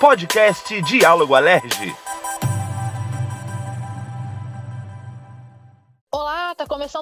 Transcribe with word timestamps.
Podcast 0.00 0.74
Diálogo 0.82 1.34
Alerge. 1.36 2.01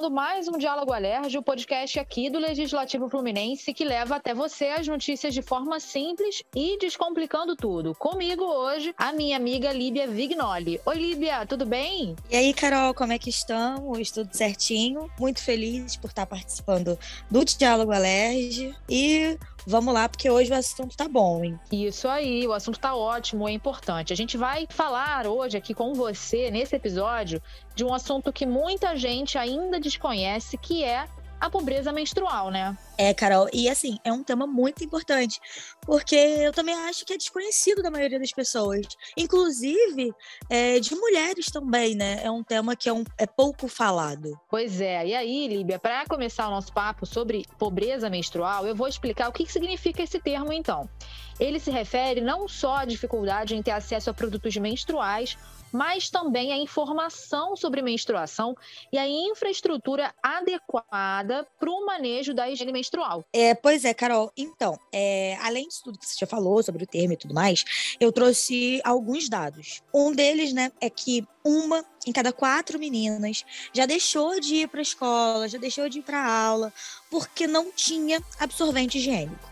Começando 0.01 0.11
mais 0.11 0.47
um 0.47 0.57
Diálogo 0.57 0.91
Alerge, 0.91 1.37
o 1.37 1.43
podcast 1.43 1.99
aqui 1.99 2.27
do 2.29 2.39
Legislativo 2.39 3.07
Fluminense 3.07 3.71
que 3.71 3.85
leva 3.85 4.15
até 4.15 4.33
você 4.33 4.65
as 4.69 4.87
notícias 4.87 5.31
de 5.31 5.43
forma 5.43 5.79
simples 5.79 6.43
e 6.55 6.77
descomplicando 6.79 7.55
tudo. 7.55 7.93
Comigo 7.93 8.43
hoje, 8.43 8.95
a 8.97 9.13
minha 9.13 9.37
amiga 9.37 9.71
Líbia 9.71 10.07
Vignoli. 10.07 10.81
Oi, 10.85 10.95
Líbia, 10.95 11.45
tudo 11.45 11.65
bem? 11.65 12.15
E 12.31 12.35
aí, 12.35 12.53
Carol, 12.53 12.95
como 12.95 13.13
é 13.13 13.19
que 13.19 13.29
estamos? 13.29 14.09
Tudo 14.09 14.33
certinho? 14.33 15.07
Muito 15.19 15.43
feliz 15.43 15.95
por 15.95 16.09
estar 16.09 16.25
participando 16.25 16.97
do 17.29 17.45
Diálogo 17.45 17.91
Alerge 17.91 18.73
e 18.89 19.37
Vamos 19.65 19.93
lá, 19.93 20.09
porque 20.09 20.29
hoje 20.29 20.51
o 20.51 20.55
assunto 20.55 20.97
tá 20.97 21.07
bom, 21.07 21.43
hein? 21.43 21.59
Isso 21.71 22.07
aí, 22.07 22.47
o 22.47 22.53
assunto 22.53 22.79
tá 22.79 22.95
ótimo, 22.95 23.47
é 23.47 23.51
importante. 23.51 24.11
A 24.11 24.15
gente 24.15 24.37
vai 24.37 24.65
falar 24.69 25.27
hoje 25.27 25.57
aqui 25.57 25.73
com 25.73 25.93
você, 25.93 26.49
nesse 26.49 26.75
episódio, 26.75 27.41
de 27.75 27.83
um 27.83 27.93
assunto 27.93 28.33
que 28.33 28.45
muita 28.45 28.95
gente 28.95 29.37
ainda 29.37 29.79
desconhece, 29.79 30.57
que 30.57 30.83
é 30.83 31.07
a 31.41 31.49
pobreza 31.49 31.91
menstrual, 31.91 32.51
né? 32.51 32.77
É, 32.95 33.15
Carol, 33.15 33.49
e 33.51 33.67
assim, 33.67 33.97
é 34.03 34.13
um 34.13 34.23
tema 34.23 34.45
muito 34.45 34.83
importante, 34.83 35.39
porque 35.81 36.15
eu 36.15 36.53
também 36.53 36.75
acho 36.75 37.03
que 37.03 37.13
é 37.13 37.17
desconhecido 37.17 37.81
da 37.81 37.89
maioria 37.89 38.19
das 38.19 38.31
pessoas, 38.31 38.85
inclusive 39.17 40.13
é, 40.47 40.79
de 40.79 40.93
mulheres 40.93 41.47
também, 41.47 41.95
né? 41.95 42.21
É 42.23 42.29
um 42.29 42.43
tema 42.43 42.75
que 42.75 42.87
é, 42.87 42.93
um, 42.93 43.03
é 43.17 43.25
pouco 43.25 43.67
falado. 43.67 44.39
Pois 44.47 44.79
é, 44.79 45.07
e 45.07 45.15
aí, 45.15 45.47
Líbia, 45.47 45.79
para 45.79 46.05
começar 46.05 46.47
o 46.47 46.51
nosso 46.51 46.71
papo 46.71 47.07
sobre 47.07 47.47
pobreza 47.57 48.07
menstrual, 48.07 48.67
eu 48.67 48.75
vou 48.75 48.87
explicar 48.87 49.27
o 49.27 49.31
que, 49.31 49.43
que 49.43 49.51
significa 49.51 50.03
esse 50.03 50.19
termo, 50.19 50.53
então. 50.53 50.87
Ele 51.39 51.59
se 51.59 51.71
refere 51.71 52.21
não 52.21 52.47
só 52.47 52.77
à 52.77 52.85
dificuldade 52.85 53.55
em 53.55 53.63
ter 53.63 53.71
acesso 53.71 54.11
a 54.11 54.13
produtos 54.13 54.55
menstruais, 54.57 55.35
mas 55.71 56.09
também 56.09 56.51
a 56.51 56.57
informação 56.57 57.55
sobre 57.55 57.81
menstruação 57.81 58.55
e 58.91 58.97
a 58.97 59.07
infraestrutura 59.07 60.13
adequada 60.21 61.47
para 61.59 61.69
o 61.69 61.85
manejo 61.85 62.33
da 62.33 62.49
higiene 62.49 62.71
menstrual. 62.71 63.23
É, 63.33 63.53
pois 63.53 63.85
é, 63.85 63.93
Carol. 63.93 64.31
Então, 64.35 64.77
é, 64.91 65.37
além 65.41 65.67
de 65.67 65.81
tudo 65.83 65.99
que 65.99 66.05
você 66.05 66.17
já 66.19 66.27
falou 66.27 66.61
sobre 66.61 66.83
o 66.83 66.87
termo 66.87 67.13
e 67.13 67.17
tudo 67.17 67.33
mais, 67.33 67.95
eu 67.99 68.11
trouxe 68.11 68.81
alguns 68.83 69.29
dados. 69.29 69.81
Um 69.93 70.11
deles, 70.11 70.53
né, 70.53 70.71
é 70.79 70.89
que 70.89 71.25
uma 71.43 71.83
em 72.05 72.11
cada 72.11 72.31
quatro 72.31 72.79
meninas 72.79 73.43
já 73.73 73.85
deixou 73.85 74.39
de 74.39 74.55
ir 74.55 74.67
para 74.67 74.79
a 74.79 74.83
escola, 74.83 75.47
já 75.47 75.57
deixou 75.57 75.87
de 75.89 75.99
ir 75.99 76.01
para 76.03 76.23
aula, 76.23 76.73
porque 77.09 77.47
não 77.47 77.71
tinha 77.71 78.21
absorvente 78.39 78.97
higiênico. 78.97 79.50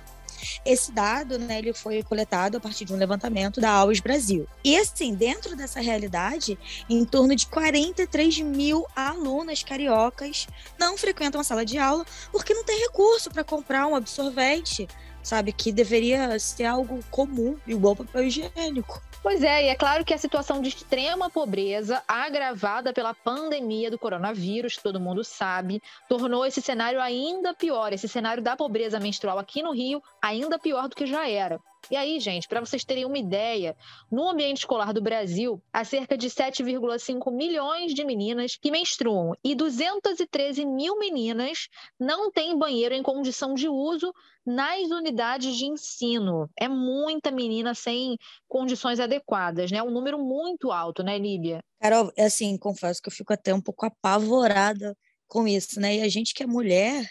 Esse 0.66 0.92
dado, 0.92 1.38
né, 1.38 1.59
ele 1.59 1.73
foi 1.73 2.04
coletado 2.04 2.58
a 2.58 2.59
partir 2.59 2.86
de 2.86 2.94
um 2.94 2.98
levantamento 2.98 3.59
da 3.59 3.72
AUS 3.72 4.00
Brasil. 4.00 4.48
E 4.64 4.78
assim, 4.78 5.14
dentro 5.14 5.56
dessa 5.56 5.80
realidade, 5.80 6.58
em 6.90 7.04
torno 7.06 7.36
de 7.36 7.48
43 7.48 8.40
mil 8.40 8.86
alunas 8.95 9.64
cariocas 9.64 10.48
não 10.78 10.98
frequentam 10.98 11.42
a 11.42 11.44
sala 11.44 11.66
de 11.66 11.78
aula 11.78 12.06
porque 12.32 12.54
não 12.54 12.64
tem 12.64 12.80
recurso 12.80 13.30
para 13.30 13.44
comprar 13.44 13.88
um 13.88 13.95
absorvente, 13.95 14.88
sabe, 15.30 15.53
que 15.53 15.72
deveria 15.72 16.38
ser 16.39 16.66
algo 16.66 16.99
comum, 17.11 17.55
igual 17.67 17.95
papel 17.95 18.23
higiênico. 18.23 18.99
Pois 19.22 19.44
é, 19.44 19.66
e 19.66 19.67
é 19.67 19.75
claro 19.75 20.03
que 20.05 20.13
a 20.13 20.17
situação 20.17 20.61
de 20.61 20.69
extrema 20.69 21.30
pobreza, 21.30 22.02
agravada 22.08 22.94
pela 22.94 23.13
pandemia 23.13 23.91
do 23.91 23.99
coronavírus, 23.99 24.77
todo 24.77 24.99
mundo 24.99 25.23
sabe, 25.23 25.83
tornou 26.08 26.45
esse 26.45 26.61
cenário 26.61 27.02
ainda 27.02 27.53
pior, 27.53 27.91
esse 27.91 28.08
cenário 28.08 28.41
da 28.41 28.55
pobreza 28.55 28.99
menstrual 28.99 29.38
aqui 29.38 29.61
no 29.61 29.73
Rio, 29.73 30.02
ainda 30.21 30.58
pior 30.58 30.88
do 30.88 30.95
que 30.95 31.05
já 31.05 31.30
era. 31.30 31.59
E 31.91 31.95
aí, 31.95 32.19
gente, 32.19 32.47
para 32.47 32.59
vocês 32.59 32.83
terem 32.83 33.05
uma 33.05 33.17
ideia, 33.17 33.76
no 34.11 34.30
ambiente 34.30 34.59
escolar 34.59 34.93
do 34.93 35.02
Brasil, 35.02 35.61
há 35.73 35.83
cerca 35.83 36.17
de 36.17 36.30
7,5 36.30 37.31
milhões 37.31 37.93
de 37.93 38.05
meninas 38.05 38.55
que 38.55 38.70
menstruam 38.70 39.33
e 39.43 39.55
213 39.55 40.65
mil 40.65 40.99
meninas 40.99 41.67
não 41.99 42.31
têm 42.31 42.58
banheiro 42.58 42.93
em 42.93 43.02
condição 43.02 43.55
de 43.55 43.67
uso 43.67 44.14
nas 44.45 44.89
unidades 44.89 45.55
de 45.55 45.65
ensino. 45.65 46.49
É 46.59 46.67
muita 46.67 47.31
menina 47.31 47.73
sem 47.73 48.17
condições 48.48 48.99
adequadas, 48.99 49.71
né? 49.71 49.81
Um 49.81 49.92
número 49.92 50.20
muito 50.20 50.71
alto, 50.71 51.04
né, 51.04 51.17
Líbia? 51.17 51.59
Carol, 51.81 52.11
assim, 52.17 52.58
confesso 52.58 53.02
que 53.02 53.09
eu 53.09 53.14
fico 53.14 53.33
até 53.33 53.54
um 53.54 53.61
pouco 53.61 53.86
apavorada 53.86 54.95
com 55.27 55.48
isso, 55.48 55.80
né? 55.80 55.98
E 55.98 56.02
a 56.02 56.08
gente 56.08 56.33
que 56.33 56.43
é 56.43 56.48
mulher, 56.48 57.08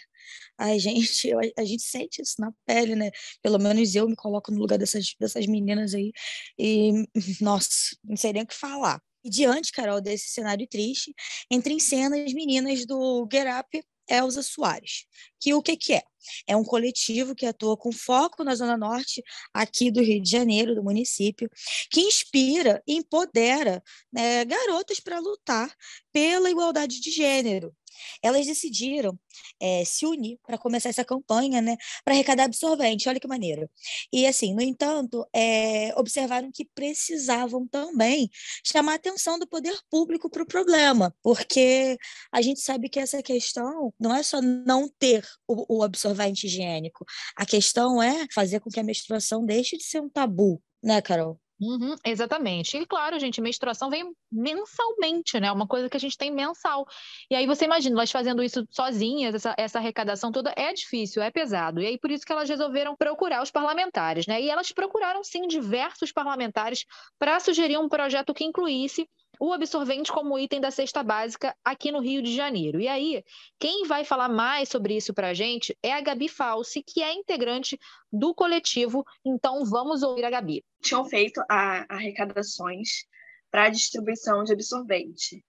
a 0.59 0.77
gente, 0.77 1.31
a 1.57 1.63
gente 1.63 1.83
sente 1.83 2.21
isso 2.21 2.35
na 2.39 2.51
pele, 2.65 2.95
né? 2.95 3.11
Pelo 3.41 3.57
menos 3.57 3.95
eu 3.95 4.07
me 4.07 4.15
coloco 4.15 4.51
no 4.51 4.59
lugar 4.59 4.77
dessas, 4.77 5.15
dessas 5.19 5.45
meninas 5.47 5.93
aí 5.93 6.11
e, 6.57 7.05
nossa, 7.41 7.95
não 8.03 8.17
sei 8.17 8.33
nem 8.33 8.43
o 8.43 8.47
que 8.47 8.55
falar. 8.55 9.01
E 9.23 9.29
diante, 9.29 9.71
Carol, 9.71 10.01
desse 10.01 10.29
cenário 10.29 10.67
triste, 10.67 11.13
entra 11.51 11.71
em 11.73 11.79
cena 11.79 12.21
as 12.23 12.33
meninas 12.33 12.85
do 12.85 13.27
Get 13.31 13.47
Up 13.47 13.83
Elza 14.09 14.41
Soares, 14.41 15.05
que 15.39 15.53
o 15.53 15.61
que, 15.61 15.77
que 15.77 15.93
é? 15.93 16.01
É 16.47 16.55
um 16.55 16.63
coletivo 16.63 17.35
que 17.35 17.45
atua 17.45 17.77
com 17.77 17.91
foco 17.91 18.43
na 18.43 18.55
Zona 18.55 18.75
Norte, 18.75 19.23
aqui 19.53 19.91
do 19.91 20.01
Rio 20.01 20.21
de 20.21 20.29
Janeiro, 20.29 20.75
do 20.75 20.83
município, 20.83 21.49
que 21.91 22.01
inspira 22.01 22.83
e 22.87 22.95
empodera 22.95 23.81
né, 24.11 24.43
garotas 24.45 24.99
para 24.99 25.19
lutar 25.19 25.73
pela 26.11 26.49
igualdade 26.49 26.99
de 26.99 27.11
gênero, 27.11 27.73
elas 28.21 28.45
decidiram 28.45 29.17
é, 29.59 29.83
se 29.85 30.05
unir 30.05 30.37
para 30.45 30.57
começar 30.57 30.89
essa 30.89 31.05
campanha, 31.05 31.61
né, 31.61 31.77
para 32.03 32.13
arrecadar 32.13 32.45
absorvente. 32.45 33.07
Olha 33.09 33.19
que 33.19 33.27
maneiro. 33.27 33.69
E 34.11 34.25
assim, 34.25 34.53
no 34.53 34.61
entanto, 34.61 35.25
é, 35.33 35.93
observaram 35.97 36.51
que 36.51 36.65
precisavam 36.73 37.67
também 37.67 38.29
chamar 38.65 38.93
a 38.93 38.95
atenção 38.95 39.39
do 39.39 39.47
poder 39.47 39.77
público 39.89 40.29
para 40.29 40.43
o 40.43 40.45
problema, 40.45 41.15
porque 41.23 41.97
a 42.31 42.41
gente 42.41 42.61
sabe 42.61 42.89
que 42.89 42.99
essa 42.99 43.21
questão 43.23 43.93
não 43.99 44.15
é 44.15 44.23
só 44.23 44.41
não 44.41 44.87
ter 44.99 45.25
o, 45.47 45.79
o 45.79 45.83
absorvente 45.83 46.47
higiênico, 46.47 47.05
a 47.35 47.45
questão 47.45 48.01
é 48.01 48.25
fazer 48.33 48.59
com 48.59 48.69
que 48.69 48.79
a 48.79 48.83
menstruação 48.83 49.45
deixe 49.45 49.77
de 49.77 49.83
ser 49.83 50.01
um 50.01 50.09
tabu, 50.09 50.61
né, 50.83 51.01
Carol? 51.01 51.39
Uhum, 51.61 51.95
exatamente. 52.05 52.77
E 52.77 52.85
claro, 52.85 53.19
gente, 53.19 53.41
menstruação 53.41 53.89
vem 53.89 54.13
mensalmente, 54.31 55.37
né? 55.41 55.51
Uma 55.51 55.67
coisa 55.67 55.89
que 55.89 55.97
a 55.97 55.99
gente 55.99 56.17
tem 56.17 56.31
mensal. 56.31 56.85
E 57.29 57.35
aí 57.35 57.45
você 57.45 57.65
imagina, 57.65 57.95
elas 57.97 58.11
fazendo 58.11 58.41
isso 58.41 58.65
sozinhas, 58.71 59.35
essa, 59.35 59.53
essa 59.57 59.77
arrecadação 59.77 60.31
toda 60.31 60.53
é 60.55 60.71
difícil, 60.71 61.21
é 61.21 61.29
pesado. 61.29 61.81
E 61.81 61.85
aí 61.85 61.99
por 61.99 62.11
isso 62.11 62.25
que 62.25 62.31
elas 62.31 62.47
resolveram 62.47 62.95
procurar 62.95 63.43
os 63.43 63.51
parlamentares, 63.51 64.25
né? 64.25 64.41
E 64.41 64.49
elas 64.49 64.71
procuraram 64.71 65.21
sim 65.21 65.47
diversos 65.47 66.13
parlamentares 66.13 66.85
para 67.19 67.37
sugerir 67.41 67.77
um 67.77 67.89
projeto 67.89 68.33
que 68.33 68.45
incluísse 68.45 69.05
o 69.39 69.53
absorvente 69.53 70.11
como 70.11 70.37
item 70.37 70.59
da 70.59 70.69
cesta 70.69 71.01
básica 71.01 71.55
aqui 71.63 71.91
no 71.91 72.01
Rio 72.01 72.21
de 72.21 72.35
Janeiro. 72.35 72.81
E 72.81 72.87
aí, 72.89 73.23
quem 73.57 73.87
vai 73.87 74.03
falar 74.03 74.27
mais 74.27 74.67
sobre 74.67 74.97
isso 74.97 75.13
para 75.13 75.29
a 75.29 75.33
gente 75.33 75.75
é 75.81 75.93
a 75.93 76.01
Gabi 76.01 76.27
Falsi, 76.27 76.83
que 76.83 77.01
é 77.01 77.13
integrante 77.13 77.79
do 78.11 78.35
coletivo. 78.35 79.05
Então, 79.25 79.63
vamos 79.63 80.03
ouvir 80.03 80.25
a 80.25 80.29
Gabi. 80.29 80.65
Tinham 80.81 81.05
feito 81.05 81.41
arrecadações 81.47 83.05
para 83.49 83.63
a 83.63 83.69
distribuição 83.69 84.43
de 84.43 84.51
absorvente. 84.51 85.43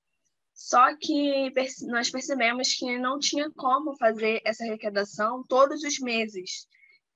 Só 0.55 0.95
que 0.97 1.51
nós 1.89 2.11
percebemos 2.11 2.75
que 2.75 2.97
não 2.99 3.19
tinha 3.19 3.51
como 3.51 3.97
fazer 3.97 4.41
essa 4.45 4.63
arrecadação 4.63 5.43
todos 5.49 5.83
os 5.83 5.99
meses. 5.99 6.69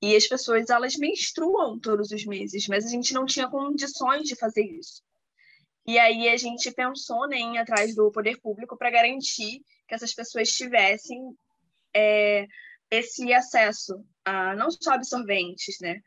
E 0.03 0.17
as 0.17 0.27
pessoas, 0.27 0.69
elas 0.71 0.97
menstruam 0.97 1.79
todos 1.79 2.11
os 2.11 2.27
meses, 2.27 2.67
mas 2.67 2.85
a 2.85 2.89
gente 2.89 3.15
não 3.15 3.25
tinha 3.25 3.49
condições 3.49 4.25
de 4.25 4.35
fazer 4.35 4.65
isso. 4.65 5.03
E 5.87 5.99
aí 5.99 6.28
a 6.28 6.37
gente 6.37 6.71
pensou 6.72 7.28
né, 7.28 7.37
em 7.37 7.55
ir 7.55 7.59
atrás 7.59 7.95
do 7.95 8.11
poder 8.11 8.41
público 8.41 8.77
para 8.77 8.91
garantir 8.91 9.61
que 9.87 9.95
essas 9.95 10.15
pessoas 10.15 10.50
tivessem 10.50 11.20
é, 11.94 12.47
esse 12.91 13.32
acesso 13.32 14.03
a 14.25 14.55
não 14.56 14.70
só 14.70 14.94
absorventes, 14.94 15.76
né? 15.81 16.00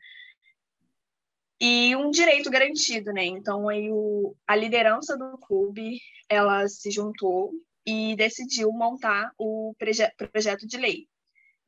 E 1.60 1.94
um 1.96 2.10
direito 2.10 2.50
garantido, 2.50 3.12
né? 3.12 3.24
Então 3.24 3.68
aí 3.68 3.90
o, 3.90 4.34
a 4.46 4.54
liderança 4.54 5.16
do 5.16 5.38
clube 5.38 5.98
ela 6.28 6.68
se 6.68 6.90
juntou 6.90 7.52
e 7.86 8.14
decidiu 8.16 8.70
montar 8.70 9.32
o 9.38 9.74
proje 9.78 10.06
projeto 10.32 10.66
de 10.66 10.76
lei. 10.76 11.08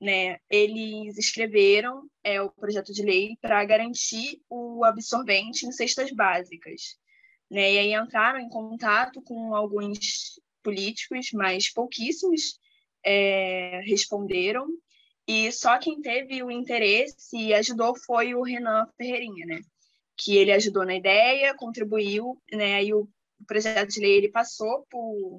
Né? 0.01 0.39
Eles 0.49 1.17
escreveram 1.19 2.09
é, 2.23 2.41
o 2.41 2.51
projeto 2.51 2.93
de 2.93 3.03
lei 3.03 3.37
para 3.41 3.65
garantir 3.65 4.41
o 4.49 4.85
absorvente 4.85 5.67
em 5.67 5.73
cestas 5.73 6.11
básicas. 6.11 6.99
Né? 7.51 7.73
E 7.73 7.79
aí 7.79 7.95
entraram 7.95 8.39
em 8.39 8.49
contato 8.49 9.21
com 9.23 9.55
alguns 9.55 10.41
políticos, 10.63 11.31
mas 11.33 11.73
pouquíssimos 11.73 12.59
é, 13.05 13.81
responderam. 13.85 14.67
E 15.27 15.51
só 15.53 15.79
quem 15.79 16.01
teve 16.01 16.43
o 16.43 16.51
interesse 16.51 17.37
e 17.37 17.55
ajudou 17.55 17.95
foi 17.97 18.35
o 18.35 18.43
Renan 18.43 18.87
Ferreirinha, 18.97 19.47
né? 19.47 19.61
Que 20.17 20.37
ele 20.37 20.53
ajudou 20.53 20.85
na 20.85 20.95
ideia, 20.95 21.55
contribuiu, 21.55 22.41
né? 22.53 22.77
Aí 22.77 22.93
o 22.93 23.09
projeto 23.47 23.89
de 23.91 24.01
lei 24.01 24.17
ele 24.17 24.29
passou 24.29 24.87
por, 24.91 25.39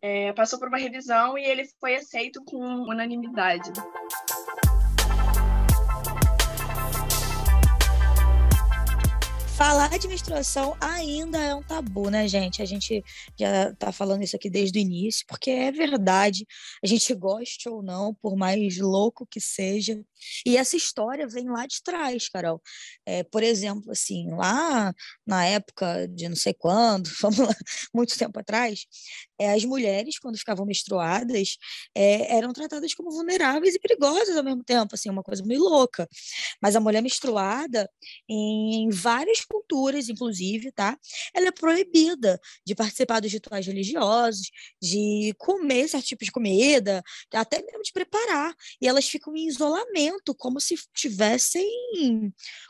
é, 0.00 0.32
passou 0.32 0.58
por 0.58 0.68
uma 0.68 0.78
revisão 0.78 1.36
e 1.36 1.44
ele 1.44 1.64
foi 1.78 1.96
aceito 1.96 2.42
com 2.44 2.58
unanimidade. 2.58 3.70
Falar 9.64 9.96
de 9.96 10.08
menstruação 10.08 10.76
ainda 10.80 11.38
é 11.38 11.54
um 11.54 11.62
tabu, 11.62 12.10
né, 12.10 12.26
gente? 12.26 12.60
A 12.60 12.64
gente 12.64 13.00
já 13.38 13.72
tá 13.76 13.92
falando 13.92 14.24
isso 14.24 14.34
aqui 14.34 14.50
desde 14.50 14.76
o 14.76 14.82
início, 14.82 15.24
porque 15.28 15.52
é 15.52 15.70
verdade. 15.70 16.44
A 16.82 16.86
gente 16.88 17.14
goste 17.14 17.68
ou 17.68 17.80
não, 17.80 18.12
por 18.12 18.34
mais 18.36 18.76
louco 18.78 19.24
que 19.24 19.40
seja. 19.40 20.02
E 20.44 20.56
essa 20.56 20.76
história 20.76 21.28
vem 21.28 21.48
lá 21.48 21.64
de 21.64 21.80
trás, 21.80 22.28
Carol. 22.28 22.60
É, 23.06 23.22
por 23.22 23.44
exemplo, 23.44 23.92
assim, 23.92 24.28
lá 24.32 24.92
na 25.24 25.46
época 25.46 26.08
de 26.08 26.28
não 26.28 26.36
sei 26.36 26.54
quando, 26.54 27.08
vamos 27.22 27.38
lá, 27.38 27.54
muito 27.94 28.18
tempo 28.18 28.40
atrás, 28.40 28.84
é, 29.38 29.52
as 29.52 29.64
mulheres, 29.64 30.18
quando 30.18 30.38
ficavam 30.38 30.66
menstruadas, 30.66 31.56
é, 31.94 32.36
eram 32.36 32.52
tratadas 32.52 32.94
como 32.94 33.12
vulneráveis 33.12 33.76
e 33.76 33.78
perigosas 33.80 34.36
ao 34.36 34.44
mesmo 34.44 34.64
tempo, 34.64 34.94
assim, 34.94 35.08
uma 35.08 35.22
coisa 35.22 35.44
meio 35.44 35.60
louca. 35.60 36.08
Mas 36.60 36.74
a 36.74 36.80
mulher 36.80 37.00
menstruada, 37.00 37.88
em, 38.28 38.88
várias 38.90 39.40
culturas, 39.52 40.08
inclusive, 40.08 40.72
tá? 40.72 40.98
Ela 41.34 41.48
é 41.48 41.52
proibida 41.52 42.40
de 42.64 42.74
participar 42.74 43.20
dos 43.20 43.30
rituais 43.30 43.66
religiosos, 43.66 44.50
de 44.80 45.34
comer 45.38 45.88
certo 45.88 46.06
tipo 46.06 46.24
de 46.24 46.32
comida, 46.32 47.02
até 47.32 47.62
mesmo 47.62 47.82
de 47.82 47.92
preparar. 47.92 48.54
E 48.80 48.88
elas 48.88 49.06
ficam 49.06 49.36
em 49.36 49.46
isolamento, 49.46 50.34
como 50.34 50.58
se 50.58 50.74
tivessem 50.94 51.68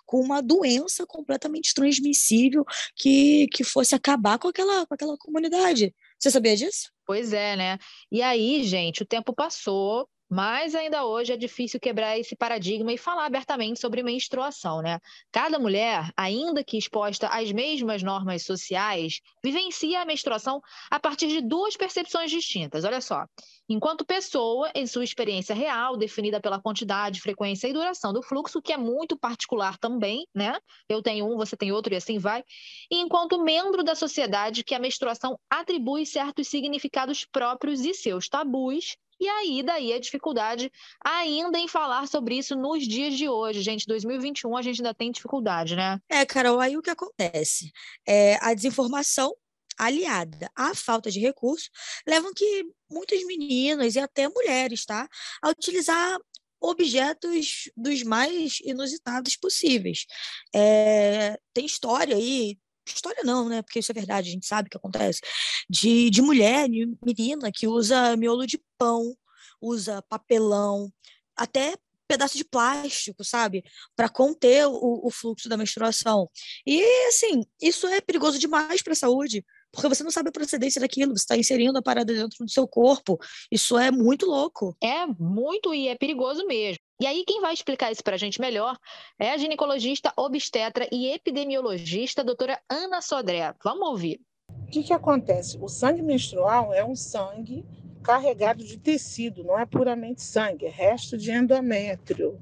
com 0.05 0.21
uma 0.21 0.43
doença 0.43 1.07
completamente 1.07 1.73
transmissível 1.73 2.65
que, 2.97 3.47
que 3.53 3.63
fosse 3.63 3.95
acabar 3.95 4.39
com 4.39 4.49
aquela, 4.49 4.85
com 4.87 4.95
aquela 4.95 5.17
comunidade. 5.17 5.95
Você 6.19 6.31
sabia 6.31 6.57
disso? 6.57 6.91
Pois 7.07 7.33
é, 7.33 7.57
né? 7.57 7.79
E 8.11 8.23
aí, 8.23 8.65
gente, 8.65 9.03
o 9.03 9.07
tempo 9.07 9.35
passou, 9.35 10.09
mas 10.33 10.75
ainda 10.75 11.05
hoje 11.05 11.31
é 11.31 11.37
difícil 11.37 11.79
quebrar 11.79 12.19
esse 12.19 12.35
paradigma 12.35 12.91
e 12.91 12.97
falar 12.97 13.27
abertamente 13.27 13.79
sobre 13.79 14.03
menstruação, 14.03 14.81
né? 14.81 14.99
Cada 15.31 15.59
mulher, 15.59 16.11
ainda 16.17 16.65
que 16.65 16.79
exposta 16.79 17.29
às 17.29 17.53
mesmas 17.53 18.03
normas 18.03 18.43
sociais, 18.43 19.21
vivencia 19.45 20.01
a 20.01 20.07
menstruação 20.07 20.63
a 20.91 20.99
partir 20.99 21.29
de 21.29 21.43
duas 21.43 21.77
percepções 21.77 22.31
distintas. 22.31 22.83
Olha 22.83 23.03
só. 23.03 23.27
Enquanto 23.69 24.07
pessoa, 24.07 24.71
em 24.75 24.87
sua 24.87 25.05
experiência 25.05 25.55
real, 25.55 25.99
definida 25.99 26.41
pela 26.41 26.59
quantidade, 26.59 27.21
frequência 27.21 27.69
e 27.69 27.73
duração 27.75 28.11
do 28.11 28.23
fluxo, 28.23 28.63
que 28.63 28.73
é 28.73 28.79
muito 28.79 29.19
particular 29.19 29.77
também, 29.77 30.27
né? 30.35 30.59
Eu 30.89 31.03
tenho 31.03 31.31
um, 31.31 31.37
você 31.37 31.59
tem 31.59 31.73
outro 31.73 31.93
e 31.93 31.97
assim 31.99 32.17
vai. 32.19 32.43
E 32.91 32.97
enquanto 32.97 33.43
membro 33.43 33.85
da 33.85 33.95
sociedade, 33.95 34.65
que 34.65 34.75
a 34.75 34.79
menstruação 34.79 35.39
atribui 35.51 36.07
certos 36.07 36.49
significados 36.49 37.27
próprios 37.31 37.85
e 37.85 37.93
seus 37.93 38.31
tabus 38.31 38.97
e 39.23 39.29
aí, 39.29 39.63
daí 39.63 39.93
a 39.93 40.01
dificuldade 40.01 40.69
ainda 41.01 41.57
em 41.57 41.69
falar 41.69 42.09
sobre 42.09 42.37
isso 42.37 42.57
nos 42.57 42.89
dias 42.89 43.15
de 43.15 43.29
hoje, 43.29 43.63
gente. 43.63 43.87
2021 43.87 44.57
a 44.57 44.63
gente 44.63 44.81
ainda 44.81 44.93
tem 44.93 45.13
dificuldade, 45.13 45.77
né? 45.77 46.01
É, 46.09 46.27
Carol, 46.27 46.59
aí 46.59 46.77
o 46.77 46.83
que 46.83 46.91
acontece? 46.91 47.71
É, 48.05 48.37
a 48.41 48.53
desinformação 48.53 49.33
aliada 49.79 50.51
à 50.57 50.75
falta 50.75 51.09
de 51.09 51.21
recurso 51.21 51.71
levam 52.05 52.35
que 52.35 52.65
muitas 52.91 53.23
meninas 53.25 53.95
e 53.95 54.01
até 54.01 54.29
mulheres, 54.29 54.85
tá, 54.85 55.09
a 55.41 55.51
utilizar 55.51 56.19
objetos 56.61 57.71
dos 57.77 58.03
mais 58.03 58.59
inusitados 58.65 59.37
possíveis. 59.37 60.05
É, 60.53 61.39
tem 61.55 61.65
história 61.65 62.17
aí 62.17 62.59
história 62.95 63.23
não, 63.25 63.49
né? 63.49 63.63
Porque 63.63 63.79
isso 63.79 63.93
é 63.93 63.95
verdade, 63.95 64.29
a 64.29 64.33
gente 64.33 64.47
sabe 64.47 64.67
o 64.67 64.71
que 64.71 64.77
acontece. 64.77 65.21
De, 65.69 66.11
de 66.11 66.23
mulher, 66.23 66.69
de 66.69 66.87
menina 67.05 67.51
que 67.53 67.67
usa 67.67 68.17
miolo 68.17 68.47
de 68.47 68.61
pão, 68.79 69.15
usa 69.61 70.03
papelão, 70.03 70.93
até 71.37 71.75
pedaço 72.13 72.37
de 72.37 72.45
plástico, 72.45 73.25
sabe? 73.25 73.65
Para 73.97 74.09
conter 74.09 74.67
o, 74.67 75.07
o, 75.07 75.11
fluxo 75.11 75.49
da 75.49 75.57
menstruação. 75.57 76.29
E, 76.67 76.83
assim, 77.09 77.43
isso 77.61 77.87
é 77.87 78.01
perigoso 78.03 78.39
demais 78.39 78.83
para 78.83 78.93
a 78.93 78.97
saúde, 78.97 79.43
porque 79.73 79.89
você 79.89 80.05
não 80.05 80.11
sabe 80.11 80.29
a 80.29 80.33
procedência 80.33 80.81
daquilo, 80.81 81.17
você 81.17 81.23
está 81.23 81.37
inserindo 81.37 81.79
a 81.79 81.83
parada 81.83 82.13
dentro 82.13 82.45
do 82.45 82.51
seu 82.51 82.69
corpo. 82.69 83.19
Isso 83.51 83.79
é 83.79 83.91
muito 83.91 84.27
louco. 84.27 84.77
É 84.83 85.07
muito 85.07 85.75
e 85.75 85.89
é 85.89 85.97
perigoso 85.97 86.47
mesmo. 86.47 86.79
E 87.01 87.07
aí, 87.07 87.25
quem 87.27 87.41
vai 87.41 87.53
explicar 87.53 87.91
isso 87.91 88.05
para 88.05 88.15
a 88.15 88.19
gente 88.19 88.41
melhor 88.41 88.79
é 89.19 89.33
a 89.33 89.37
ginecologista, 89.37 90.13
obstetra 90.17 90.89
e 90.93 91.09
epidemiologista, 91.13 92.23
doutora 92.23 92.61
Ana 92.69 93.01
Sodré. 93.01 93.55
Vamos 93.65 93.89
ouvir. 93.89 94.21
O 94.49 94.67
que, 94.67 94.83
que 94.83 94.93
acontece? 94.93 95.59
O 95.61 95.69
sangue 95.69 96.03
menstrual 96.03 96.73
é 96.73 96.85
um 96.85 96.95
sangue 96.95 97.65
carregado 98.03 98.65
de 98.65 98.79
tecido, 98.79 99.45
não 99.45 99.59
é 99.59 99.65
puramente 99.65 100.23
sangue, 100.23 100.67
é 100.67 100.71
resto 100.71 101.17
de 101.17 101.31
endométrio. 101.31 102.41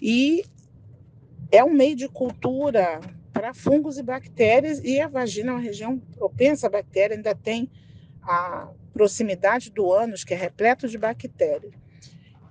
E 0.00 0.44
é 1.50 1.64
um 1.64 1.72
meio 1.72 1.96
de 1.96 2.08
cultura 2.08 3.00
para 3.32 3.52
fungos 3.52 3.98
e 3.98 4.02
bactérias, 4.02 4.80
e 4.82 5.00
a 5.00 5.08
vagina 5.08 5.52
é 5.52 5.54
uma 5.54 5.60
região 5.60 5.98
propensa 5.98 6.66
a 6.66 6.70
bactérias, 6.70 7.18
ainda 7.18 7.34
tem 7.34 7.70
a 8.22 8.68
proximidade 8.92 9.70
do 9.70 9.92
ânus, 9.92 10.24
que 10.24 10.32
é 10.32 10.36
repleto 10.36 10.88
de 10.88 10.96
bactérias. 10.96 11.74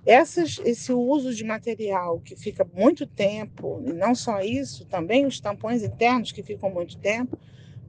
Essas, 0.06 0.60
esse 0.64 0.94
uso 0.94 1.34
de 1.34 1.44
material 1.44 2.20
que 2.20 2.36
fica 2.36 2.64
muito 2.64 3.08
tempo, 3.08 3.82
e 3.84 3.92
não 3.92 4.14
só 4.14 4.40
isso, 4.42 4.86
também 4.86 5.26
os 5.26 5.40
tampões 5.40 5.82
internos 5.82 6.32
que 6.32 6.44
ficam 6.44 6.70
muito 6.70 6.98
tempo, 7.00 7.38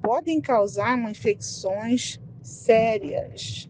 podem 0.02 0.40
causar 0.40 0.98
infecções 1.10 2.18
sérias, 2.40 3.68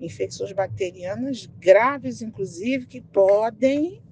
infecções 0.00 0.52
bacterianas 0.52 1.46
graves, 1.58 2.20
inclusive, 2.20 2.86
que 2.86 3.00
podem 3.00 4.02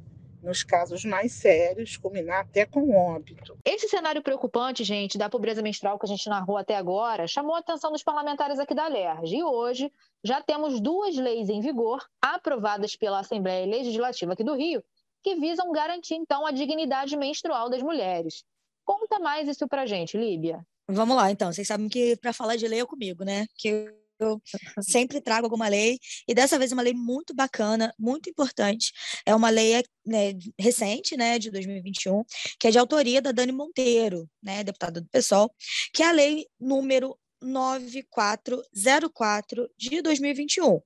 nos 0.43 0.63
casos 0.63 1.05
mais 1.05 1.33
sérios, 1.33 1.97
culminar 1.97 2.41
até 2.41 2.65
com 2.65 2.95
óbito. 2.95 3.59
Esse 3.65 3.89
cenário 3.89 4.23
preocupante, 4.23 4.85
gente, 4.85 5.19
da 5.19 5.29
pobreza 5.29 5.63
menstrual 5.63 5.99
que 5.99 6.07
a 6.07 6.09
gente 6.09 6.29
narrou 6.29 6.57
até 6.57 6.77
agora, 6.77 7.27
chamou 7.27 7.55
a 7.55 7.59
atenção 7.59 7.93
dos 7.93 8.03
parlamentares 8.03 8.59
aqui 8.59 8.75
da 8.75 8.89
LERJ. 8.89 9.37
E 9.37 9.43
hoje 9.43 9.93
já 10.25 10.43
temos 10.43 10.81
duas 10.81 11.17
leis 11.17 11.49
em 11.49 11.61
vigor, 11.61 12.05
aprovadas 12.21 12.97
pela 12.97 13.21
Assembleia 13.21 13.67
Legislativa 13.67 14.33
aqui 14.33 14.45
do 14.45 14.55
Rio, 14.55 14.83
que 15.23 15.35
visam 15.37 15.71
garantir, 15.73 16.15
então, 16.15 16.47
a 16.47 16.51
dignidade 16.51 17.17
menstrual 17.17 17.69
das 17.69 17.83
mulheres. 17.83 18.45
Conta 18.85 19.19
mais 19.19 19.49
isso 19.49 19.69
pra 19.69 19.87
gente, 19.87 20.17
Líbia. 20.17 20.65
Vamos 20.89 21.17
lá, 21.17 21.31
então. 21.31 21.53
Vocês 21.53 21.69
sabem 21.69 21.89
que 21.89 22.17
para 22.17 22.33
falar 22.33 22.57
de 22.57 22.67
lei 22.67 22.81
é 22.81 22.87
comigo, 22.87 23.23
né? 23.25 23.47
Que 23.57 23.93
eu 24.21 24.41
sempre 24.83 25.21
trago 25.21 25.47
alguma 25.47 25.69
lei, 25.69 25.99
e 26.29 26.35
dessa 26.35 26.59
vez 26.59 26.73
uma 26.73 26.83
lei 26.83 26.95
muito 26.95 27.35
bacana, 27.35 27.93
muito 27.99 28.29
importante. 28.31 28.93
É 29.25 29.35
uma 29.35 29.51
lei 29.51 29.83
né, 30.05 30.33
recente, 30.59 31.17
né, 31.17 31.39
de 31.39 31.51
2021, 31.51 32.23
que 32.59 32.67
é 32.69 32.71
de 32.71 32.79
autoria 32.79 33.23
da 33.23 33.33
Dani 33.33 33.53
Monteiro, 33.53 34.29
né, 34.43 34.65
deputada 34.65 35.01
do 35.01 35.09
PSOL, 35.09 35.51
que 35.93 36.03
é 36.03 36.07
a 36.07 36.13
lei 36.13 36.47
número 36.61 37.17
9404 37.43 39.71
de 39.77 40.03
2021, 40.03 40.81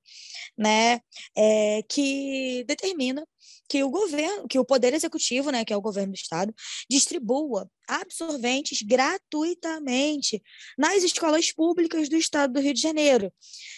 né, 0.57 0.99
é, 1.35 1.83
que 1.89 2.63
determina 2.65 3.25
que 3.67 3.83
o 3.83 3.89
governo, 3.89 4.47
que 4.47 4.59
o 4.59 4.65
poder 4.65 4.93
executivo, 4.93 5.51
né, 5.51 5.65
que 5.65 5.73
é 5.73 5.77
o 5.77 5.81
governo 5.81 6.13
do 6.13 6.15
estado, 6.15 6.53
distribua 6.89 7.69
absorventes 7.87 8.81
gratuitamente 8.81 10.41
nas 10.77 11.03
escolas 11.03 11.51
públicas 11.51 12.09
do 12.09 12.15
estado 12.15 12.53
do 12.53 12.59
Rio 12.59 12.73
de 12.73 12.81
Janeiro, 12.81 13.31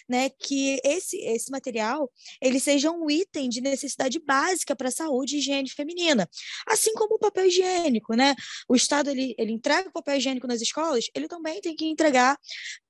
né, 0.07 0.29
que 0.29 0.79
esse 0.83 1.17
esse 1.17 1.51
material 1.51 2.09
ele 2.41 2.59
seja 2.59 2.91
um 2.91 3.09
item 3.09 3.49
de 3.49 3.59
necessidade 3.59 4.19
básica 4.19 4.75
para 4.75 4.87
a 4.87 4.91
saúde 4.91 5.35
e 5.35 5.39
higiene 5.39 5.69
feminina, 5.69 6.29
assim 6.65 6.93
como 6.93 7.15
o 7.15 7.19
papel 7.19 7.47
higiênico, 7.47 8.13
né? 8.13 8.35
O 8.67 8.75
estado 8.75 9.09
ele, 9.09 9.35
ele 9.37 9.51
entrega 9.51 9.89
o 9.89 9.91
papel 9.91 10.17
higiênico 10.17 10.47
nas 10.47 10.61
escolas, 10.61 11.05
ele 11.13 11.27
também 11.27 11.59
tem 11.59 11.75
que 11.75 11.85
entregar 11.85 12.37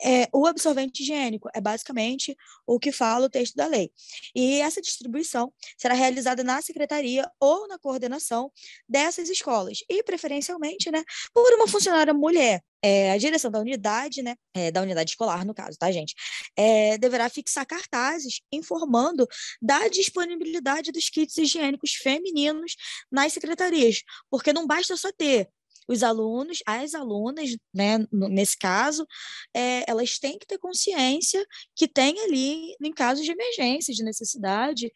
é, 0.03 0.27
o 0.33 0.45
absorvente 0.45 1.01
higiênico, 1.01 1.49
é 1.53 1.61
basicamente 1.61 2.35
o 2.65 2.79
que 2.79 2.91
fala 2.91 3.25
o 3.25 3.29
texto 3.29 3.55
da 3.55 3.65
lei. 3.65 3.91
E 4.35 4.61
essa 4.61 4.81
distribuição 4.81 5.51
será 5.77 5.93
realizada 5.93 6.43
na 6.43 6.61
secretaria 6.61 6.86
ou 7.39 7.67
na 7.67 7.77
coordenação 7.77 8.51
dessas 8.87 9.29
escolas 9.29 9.79
e 9.89 10.03
preferencialmente, 10.03 10.89
né, 10.91 11.03
por 11.33 11.53
uma 11.53 11.67
funcionária 11.67 12.13
mulher. 12.13 12.61
É, 12.81 13.11
a 13.11 13.17
direção 13.17 13.49
da 13.49 13.59
unidade, 13.59 14.21
né, 14.21 14.35
é, 14.53 14.71
da 14.71 14.81
unidade 14.81 15.09
escolar, 15.09 15.43
no 15.43 15.53
caso, 15.53 15.77
tá, 15.77 15.91
gente, 15.91 16.13
é, 16.55 16.97
deverá 16.97 17.27
fixar 17.27 17.65
cartazes 17.65 18.41
informando 18.51 19.27
da 19.59 19.87
disponibilidade 19.87 20.91
dos 20.91 21.09
kits 21.09 21.37
higiênicos 21.37 21.93
femininos 21.93 22.75
nas 23.11 23.33
secretarias, 23.33 24.03
porque 24.29 24.53
não 24.53 24.67
basta 24.67 24.95
só 24.95 25.11
ter 25.11 25.49
os 25.87 26.03
alunos, 26.03 26.59
as 26.65 26.93
alunas, 26.93 27.55
né, 27.73 28.05
nesse 28.11 28.57
caso, 28.57 29.07
é, 29.53 29.89
elas 29.89 30.19
têm 30.19 30.37
que 30.37 30.45
ter 30.45 30.57
consciência 30.57 31.45
que 31.75 31.87
tem 31.87 32.19
ali, 32.21 32.75
em 32.81 32.91
casos 32.91 33.23
de 33.23 33.31
emergência, 33.31 33.93
de 33.93 34.03
necessidade, 34.03 34.91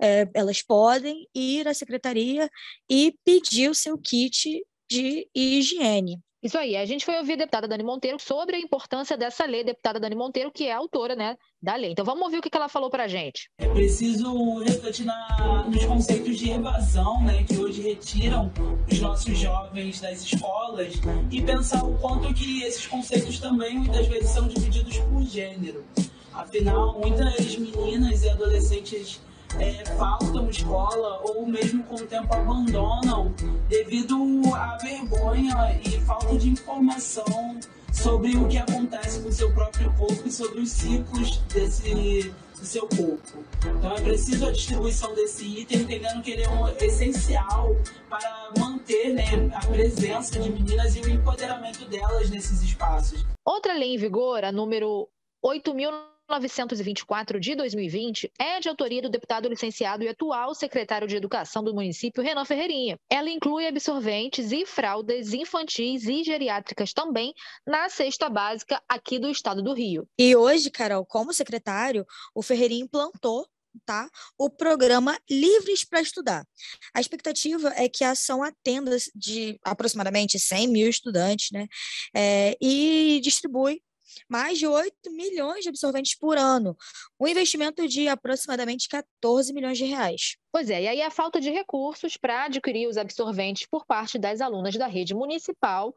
é, 0.00 0.28
elas 0.34 0.62
podem 0.62 1.26
ir 1.34 1.66
à 1.66 1.74
secretaria 1.74 2.48
e 2.88 3.14
pedir 3.24 3.70
o 3.70 3.74
seu 3.74 3.98
kit 3.98 4.64
de 4.90 5.28
higiene. 5.34 6.20
Isso 6.42 6.58
aí. 6.58 6.76
A 6.76 6.84
gente 6.84 7.04
foi 7.04 7.16
ouvir 7.18 7.34
a 7.34 7.36
deputada 7.36 7.68
Dani 7.68 7.84
Monteiro 7.84 8.18
sobre 8.18 8.56
a 8.56 8.58
importância 8.58 9.16
dessa 9.16 9.44
lei, 9.44 9.62
deputada 9.62 10.00
Dani 10.00 10.16
Monteiro, 10.16 10.50
que 10.50 10.66
é 10.66 10.72
a 10.72 10.78
autora 10.78 11.14
né, 11.14 11.36
da 11.62 11.76
lei. 11.76 11.92
Então 11.92 12.04
vamos 12.04 12.24
ouvir 12.24 12.38
o 12.38 12.42
que 12.42 12.50
ela 12.52 12.68
falou 12.68 12.90
para 12.90 13.04
a 13.04 13.08
gente. 13.08 13.48
É 13.58 13.68
preciso 13.68 14.58
refletir 14.58 15.06
na, 15.06 15.64
nos 15.68 15.84
conceitos 15.84 16.36
de 16.36 16.50
evasão, 16.50 17.22
né, 17.22 17.44
que 17.44 17.56
hoje 17.56 17.82
retiram 17.82 18.50
os 18.90 19.00
nossos 19.00 19.38
jovens 19.38 20.00
das 20.00 20.22
escolas 20.24 20.94
e 21.30 21.40
pensar 21.40 21.84
o 21.84 21.96
quanto 21.98 22.34
que 22.34 22.64
esses 22.64 22.88
conceitos 22.88 23.38
também 23.38 23.78
muitas 23.78 24.08
vezes 24.08 24.30
são 24.30 24.48
divididos 24.48 24.98
por 24.98 25.22
gênero. 25.22 25.84
Afinal, 26.32 26.98
muitas 26.98 27.56
meninas 27.56 28.24
e 28.24 28.28
adolescentes 28.28 29.20
é, 29.58 29.84
faltam 29.96 30.48
escola 30.48 31.20
ou 31.24 31.46
mesmo 31.46 31.82
com 31.84 31.96
o 31.96 32.06
tempo 32.06 32.32
abandonam 32.32 33.34
devido 33.68 34.16
à 34.54 34.76
vergonha 34.78 35.80
e 35.84 36.00
falta 36.00 36.36
de 36.36 36.50
informação 36.50 37.58
sobre 37.92 38.36
o 38.36 38.48
que 38.48 38.58
acontece 38.58 39.20
com 39.20 39.28
o 39.28 39.32
seu 39.32 39.52
próprio 39.52 39.92
corpo 39.94 40.26
e 40.26 40.30
sobre 40.30 40.60
os 40.60 40.70
ciclos 40.70 41.38
desse 41.52 42.32
do 42.62 42.66
seu 42.66 42.82
corpo. 42.82 43.44
Então 43.58 43.92
é 43.92 44.00
preciso 44.00 44.46
a 44.46 44.52
distribuição 44.52 45.12
desse 45.14 45.44
item, 45.44 45.80
entendendo 45.80 46.22
que 46.22 46.30
ele 46.30 46.44
é 46.44 46.48
um, 46.48 46.68
essencial 46.68 47.74
para 48.08 48.52
manter 48.56 49.12
né, 49.12 49.24
a 49.52 49.66
presença 49.66 50.38
de 50.38 50.48
meninas 50.48 50.94
e 50.94 51.00
o 51.00 51.10
empoderamento 51.10 51.84
delas 51.86 52.30
nesses 52.30 52.62
espaços. 52.62 53.26
Outra 53.44 53.74
lei 53.74 53.96
em 53.96 53.98
vigor, 53.98 54.44
a 54.44 54.52
número 54.52 55.08
8.000 55.44 55.90
924 56.32 57.38
de 57.38 57.54
2020 57.54 58.32
é 58.38 58.58
de 58.58 58.68
autoria 58.68 59.02
do 59.02 59.10
deputado 59.10 59.48
licenciado 59.48 60.02
e 60.02 60.08
atual 60.08 60.54
secretário 60.54 61.06
de 61.06 61.14
Educação 61.14 61.62
do 61.62 61.74
município, 61.74 62.22
Renan 62.22 62.44
Ferreirinha. 62.44 62.98
Ela 63.10 63.28
inclui 63.28 63.66
absorventes 63.66 64.50
e 64.50 64.64
fraldas 64.64 65.34
infantis 65.34 66.04
e 66.04 66.24
geriátricas 66.24 66.92
também 66.94 67.34
na 67.66 67.88
cesta 67.90 68.30
básica 68.30 68.80
aqui 68.88 69.18
do 69.18 69.28
estado 69.30 69.62
do 69.62 69.74
Rio. 69.74 70.08
E 70.18 70.34
hoje, 70.34 70.70
Carol, 70.70 71.04
como 71.04 71.34
secretário, 71.34 72.06
o 72.34 72.42
Ferreirinha 72.42 72.84
implantou 72.84 73.46
tá? 73.84 74.08
o 74.38 74.48
programa 74.48 75.18
Livres 75.28 75.84
para 75.84 76.00
Estudar. 76.00 76.46
A 76.94 77.00
expectativa 77.00 77.72
é 77.76 77.88
que 77.88 78.04
a 78.04 78.10
ação 78.10 78.42
atenda 78.42 78.96
de 79.14 79.58
aproximadamente 79.64 80.38
100 80.38 80.68
mil 80.68 80.88
estudantes 80.88 81.50
né? 81.50 81.66
É, 82.14 82.56
e 82.60 83.20
distribui 83.22 83.82
mais 84.28 84.58
de 84.58 84.66
8 84.66 85.10
milhões 85.10 85.62
de 85.62 85.68
absorventes 85.68 86.16
por 86.16 86.36
ano, 86.36 86.76
um 87.18 87.26
investimento 87.26 87.86
de 87.86 88.08
aproximadamente 88.08 88.88
14 88.88 89.52
milhões 89.52 89.78
de 89.78 89.84
reais. 89.84 90.36
Pois 90.50 90.70
é, 90.70 90.82
e 90.82 90.88
aí 90.88 91.02
a 91.02 91.10
falta 91.10 91.40
de 91.40 91.50
recursos 91.50 92.16
para 92.16 92.44
adquirir 92.44 92.86
os 92.86 92.96
absorventes 92.96 93.66
por 93.66 93.86
parte 93.86 94.18
das 94.18 94.40
alunas 94.40 94.76
da 94.76 94.86
rede 94.86 95.14
municipal 95.14 95.94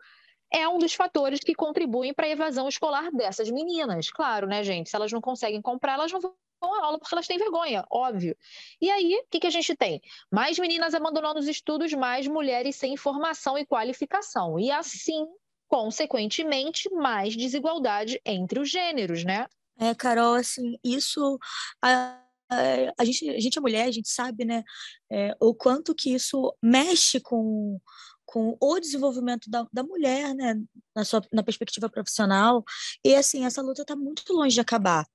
é 0.52 0.68
um 0.68 0.78
dos 0.78 0.94
fatores 0.94 1.40
que 1.40 1.54
contribuem 1.54 2.14
para 2.14 2.28
a 2.28 2.30
evasão 2.30 2.68
escolar 2.68 3.12
dessas 3.12 3.50
meninas. 3.50 4.10
Claro, 4.10 4.48
né, 4.48 4.64
gente? 4.64 4.90
Se 4.90 4.96
elas 4.96 5.12
não 5.12 5.22
conseguem 5.22 5.62
comprar, 5.62 5.94
elas 5.94 6.12
não 6.12 6.22
vão 6.22 6.36
à 6.62 6.86
aula 6.86 7.00
porque 7.00 7.14
elas 7.14 7.28
têm 7.28 7.38
vergonha, 7.38 7.86
óbvio. 7.92 8.36
E 8.82 8.90
aí, 8.90 9.16
o 9.16 9.28
que, 9.30 9.40
que 9.40 9.48
a 9.48 9.52
gente 9.52 9.76
tem? 9.76 10.02
Mais 10.32 10.58
meninas 10.58 10.94
abandonando 10.94 11.40
os 11.40 11.48
estudos, 11.48 11.94
mais 11.94 12.28
mulheres 12.28 12.76
sem 12.76 12.96
formação 12.96 13.58
e 13.58 13.66
qualificação. 13.66 14.60
E 14.60 14.72
assim 14.72 15.26
consequentemente, 15.68 16.90
mais 16.94 17.36
desigualdade 17.36 18.20
entre 18.26 18.60
os 18.60 18.70
gêneros, 18.70 19.24
né? 19.24 19.48
É, 19.80 19.94
Carol, 19.94 20.36
assim, 20.36 20.78
isso 20.84 21.38
a, 21.82 22.18
a, 22.50 22.94
a 22.98 23.06
gente, 23.06 23.30
a 23.30 23.40
gente 23.40 23.58
é 23.58 23.62
mulher, 23.62 23.86
a 23.86 23.92
gente 23.92 24.10
sabe, 24.10 24.46
né, 24.46 24.64
é, 25.12 25.36
o 25.40 25.54
quanto 25.54 25.94
que 25.94 26.14
isso 26.14 26.56
mexe 26.62 27.20
com, 27.20 27.80
com 28.26 28.58
o 28.62 28.80
desenvolvimento 28.80 29.50
da, 29.50 29.68
da 29.72 29.84
mulher, 29.84 30.34
né, 30.34 30.56
na 30.96 31.04
sua 31.04 31.22
na 31.32 31.44
perspectiva 31.44 31.90
profissional. 31.90 32.64
E 33.04 33.16
assim, 33.16 33.46
essa 33.46 33.62
luta 33.62 33.82
está 33.82 33.96
muito 33.96 34.32
longe 34.32 34.54
de 34.54 34.62
acabar. 34.62 35.06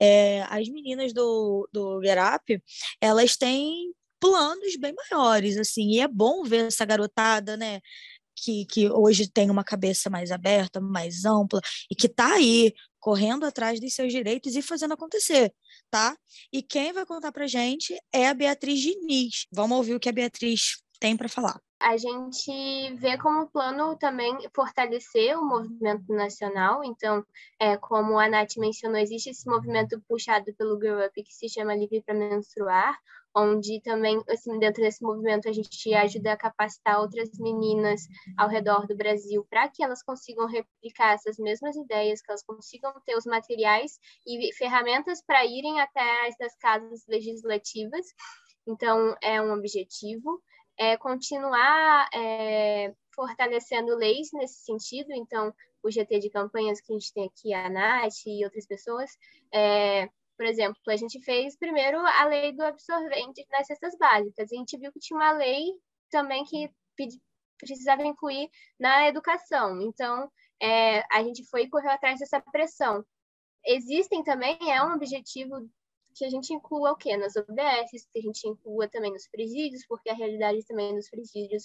É, 0.00 0.42
as 0.48 0.68
meninas 0.68 1.12
do, 1.12 1.68
do 1.72 2.00
Get 2.02 2.18
Up, 2.18 2.62
elas 3.00 3.36
têm 3.36 3.92
planos 4.20 4.76
bem 4.76 4.92
maiores, 5.10 5.56
assim, 5.56 5.92
e 5.92 6.00
é 6.00 6.08
bom 6.08 6.42
ver 6.42 6.66
essa 6.66 6.84
garotada, 6.84 7.56
né, 7.56 7.80
que, 8.42 8.64
que 8.66 8.90
hoje 8.90 9.28
tem 9.28 9.50
uma 9.50 9.64
cabeça 9.64 10.08
mais 10.10 10.30
aberta, 10.30 10.80
mais 10.80 11.24
ampla, 11.24 11.60
e 11.90 11.94
que 11.94 12.06
está 12.06 12.34
aí 12.34 12.72
correndo 12.98 13.44
atrás 13.44 13.80
dos 13.80 13.94
seus 13.94 14.12
direitos 14.12 14.56
e 14.56 14.62
fazendo 14.62 14.94
acontecer, 14.94 15.52
tá? 15.90 16.16
E 16.52 16.62
quem 16.62 16.92
vai 16.92 17.06
contar 17.06 17.32
para 17.32 17.46
gente 17.46 17.96
é 18.12 18.28
a 18.28 18.34
Beatriz 18.34 18.80
Diniz. 18.80 19.46
Vamos 19.52 19.76
ouvir 19.76 19.94
o 19.94 20.00
que 20.00 20.08
a 20.08 20.12
Beatriz 20.12 20.82
tem 20.98 21.16
para 21.16 21.28
falar. 21.28 21.60
A 21.80 21.96
gente 21.96 22.92
vê 22.96 23.16
como 23.18 23.48
plano 23.48 23.96
também 23.96 24.36
fortalecer 24.52 25.38
o 25.38 25.44
movimento 25.44 26.12
nacional. 26.12 26.82
Então, 26.82 27.24
é, 27.60 27.76
como 27.76 28.18
a 28.18 28.28
Nath 28.28 28.56
mencionou, 28.56 28.98
existe 28.98 29.30
esse 29.30 29.48
movimento 29.48 30.02
puxado 30.08 30.52
pelo 30.54 30.78
Girl 30.80 31.06
Up 31.06 31.22
que 31.22 31.32
se 31.32 31.48
chama 31.48 31.76
Livre 31.76 32.02
para 32.02 32.14
Menstruar, 32.16 32.98
onde 33.34 33.80
também, 33.82 34.22
assim, 34.28 34.58
dentro 34.58 34.82
desse 34.82 35.02
movimento, 35.02 35.48
a 35.48 35.52
gente 35.52 35.94
ajuda 35.94 36.32
a 36.32 36.36
capacitar 36.36 37.00
outras 37.00 37.30
meninas 37.38 38.02
ao 38.36 38.48
redor 38.48 38.86
do 38.86 38.96
Brasil 38.96 39.46
para 39.48 39.68
que 39.68 39.82
elas 39.82 40.02
consigam 40.02 40.46
replicar 40.46 41.14
essas 41.14 41.38
mesmas 41.38 41.76
ideias, 41.76 42.20
que 42.20 42.30
elas 42.30 42.44
consigam 42.44 42.92
ter 43.04 43.16
os 43.16 43.26
materiais 43.26 43.98
e 44.26 44.52
ferramentas 44.54 45.22
para 45.22 45.44
irem 45.44 45.80
até 45.80 46.28
as 46.28 46.56
casas 46.58 47.04
legislativas. 47.06 48.06
Então, 48.66 49.14
é 49.22 49.40
um 49.40 49.52
objetivo. 49.52 50.42
É 50.80 50.96
continuar 50.96 52.08
é, 52.14 52.94
fortalecendo 53.14 53.96
leis 53.96 54.28
nesse 54.32 54.64
sentido. 54.64 55.12
Então, 55.12 55.52
o 55.82 55.90
GT 55.90 56.18
de 56.18 56.30
campanhas 56.30 56.80
que 56.80 56.92
a 56.92 56.98
gente 56.98 57.12
tem 57.12 57.26
aqui, 57.26 57.52
a 57.52 57.68
Nath 57.68 58.26
e 58.26 58.44
outras 58.44 58.66
pessoas, 58.66 59.10
é, 59.52 60.08
por 60.38 60.46
exemplo, 60.46 60.80
a 60.86 60.96
gente 60.96 61.20
fez 61.24 61.56
primeiro 61.58 61.98
a 61.98 62.24
lei 62.26 62.52
do 62.52 62.62
absorvente 62.62 63.44
nas 63.50 63.66
cestas 63.66 63.98
básicas. 63.98 64.52
E 64.52 64.54
a 64.54 64.58
gente 64.58 64.78
viu 64.78 64.92
que 64.92 65.00
tinha 65.00 65.18
uma 65.18 65.32
lei 65.32 65.66
também 66.10 66.44
que 66.44 66.70
precisava 67.58 68.06
incluir 68.06 68.48
na 68.78 69.08
educação. 69.08 69.82
Então, 69.82 70.30
é, 70.62 71.00
a 71.12 71.24
gente 71.24 71.44
foi 71.50 71.62
e 71.62 71.68
correu 71.68 71.90
atrás 71.90 72.20
dessa 72.20 72.40
pressão. 72.40 73.04
Existem 73.66 74.22
também, 74.22 74.56
é 74.70 74.80
um 74.80 74.94
objetivo 74.94 75.68
que 76.14 76.24
a 76.24 76.30
gente 76.30 76.54
inclua 76.54 76.92
o 76.92 76.96
quê? 76.96 77.16
Nas 77.16 77.34
OBS, 77.34 78.06
que 78.12 78.20
a 78.20 78.22
gente 78.22 78.46
inclua 78.46 78.88
também 78.88 79.12
nos 79.12 79.26
presídios, 79.26 79.84
porque 79.88 80.08
a 80.08 80.14
realidade 80.14 80.64
também 80.66 80.94
dos 80.94 81.10
presídios 81.10 81.64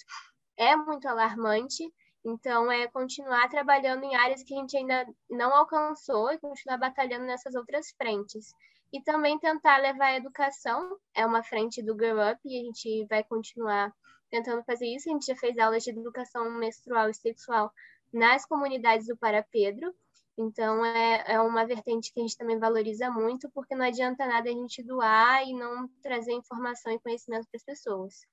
é 0.56 0.74
muito 0.74 1.06
alarmante. 1.06 1.84
Então, 2.24 2.72
é 2.72 2.86
continuar 2.88 3.48
trabalhando 3.48 4.02
em 4.04 4.16
áreas 4.16 4.42
que 4.42 4.54
a 4.54 4.58
gente 4.58 4.76
ainda 4.76 5.06
não 5.28 5.54
alcançou 5.54 6.32
e 6.32 6.38
continuar 6.38 6.78
batalhando 6.78 7.26
nessas 7.26 7.54
outras 7.54 7.90
frentes. 7.98 8.54
E 8.92 9.02
também 9.02 9.38
tentar 9.38 9.76
levar 9.78 10.06
a 10.06 10.16
educação, 10.16 10.96
é 11.14 11.26
uma 11.26 11.42
frente 11.42 11.82
do 11.82 11.94
Girl 11.94 12.18
Up, 12.20 12.40
e 12.44 12.58
a 12.58 12.62
gente 12.62 13.06
vai 13.06 13.22
continuar 13.24 13.92
tentando 14.30 14.64
fazer 14.64 14.86
isso. 14.86 15.10
A 15.10 15.12
gente 15.12 15.26
já 15.26 15.36
fez 15.36 15.58
aulas 15.58 15.82
de 15.82 15.90
educação 15.90 16.50
menstrual 16.58 17.10
e 17.10 17.14
sexual 17.14 17.70
nas 18.12 18.46
comunidades 18.46 19.06
do 19.06 19.16
Para 19.16 19.42
Pedro. 19.42 19.92
Então, 20.38 20.84
é, 20.84 21.24
é 21.26 21.40
uma 21.40 21.66
vertente 21.66 22.12
que 22.12 22.20
a 22.20 22.22
gente 22.22 22.36
também 22.36 22.58
valoriza 22.58 23.10
muito, 23.10 23.50
porque 23.50 23.74
não 23.74 23.84
adianta 23.84 24.26
nada 24.26 24.48
a 24.48 24.52
gente 24.52 24.82
doar 24.82 25.46
e 25.46 25.52
não 25.52 25.88
trazer 26.02 26.32
informação 26.32 26.92
e 26.92 26.98
conhecimento 26.98 27.46
para 27.50 27.58
as 27.58 27.64
pessoas. 27.64 28.26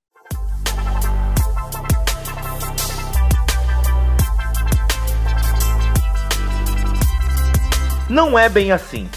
Não 8.12 8.38
é 8.38 8.50
bem 8.50 8.74
assim. 8.74 9.10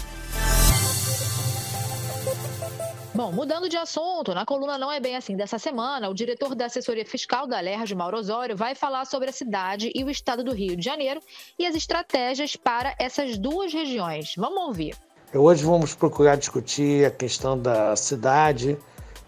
Bom, 3.13 3.29
mudando 3.29 3.67
de 3.67 3.75
assunto, 3.75 4.33
na 4.33 4.45
coluna 4.45 4.77
Não 4.77 4.89
é 4.89 5.01
Bem 5.01 5.17
Assim 5.17 5.35
dessa 5.35 5.59
semana, 5.59 6.07
o 6.07 6.13
diretor 6.13 6.55
da 6.55 6.67
assessoria 6.67 7.05
fiscal 7.05 7.45
da 7.45 7.59
LERJ, 7.59 7.93
Mauro 7.93 8.17
Osório, 8.17 8.55
vai 8.55 8.73
falar 8.73 9.03
sobre 9.03 9.29
a 9.29 9.33
cidade 9.33 9.91
e 9.93 10.01
o 10.01 10.09
estado 10.09 10.45
do 10.45 10.53
Rio 10.53 10.77
de 10.77 10.85
Janeiro 10.85 11.19
e 11.59 11.65
as 11.65 11.75
estratégias 11.75 12.55
para 12.55 12.95
essas 12.97 13.37
duas 13.37 13.73
regiões. 13.73 14.33
Vamos 14.37 14.63
ouvir. 14.63 14.95
Hoje 15.33 15.65
vamos 15.65 15.93
procurar 15.93 16.37
discutir 16.37 17.05
a 17.05 17.11
questão 17.11 17.59
da 17.59 17.97
cidade, 17.97 18.77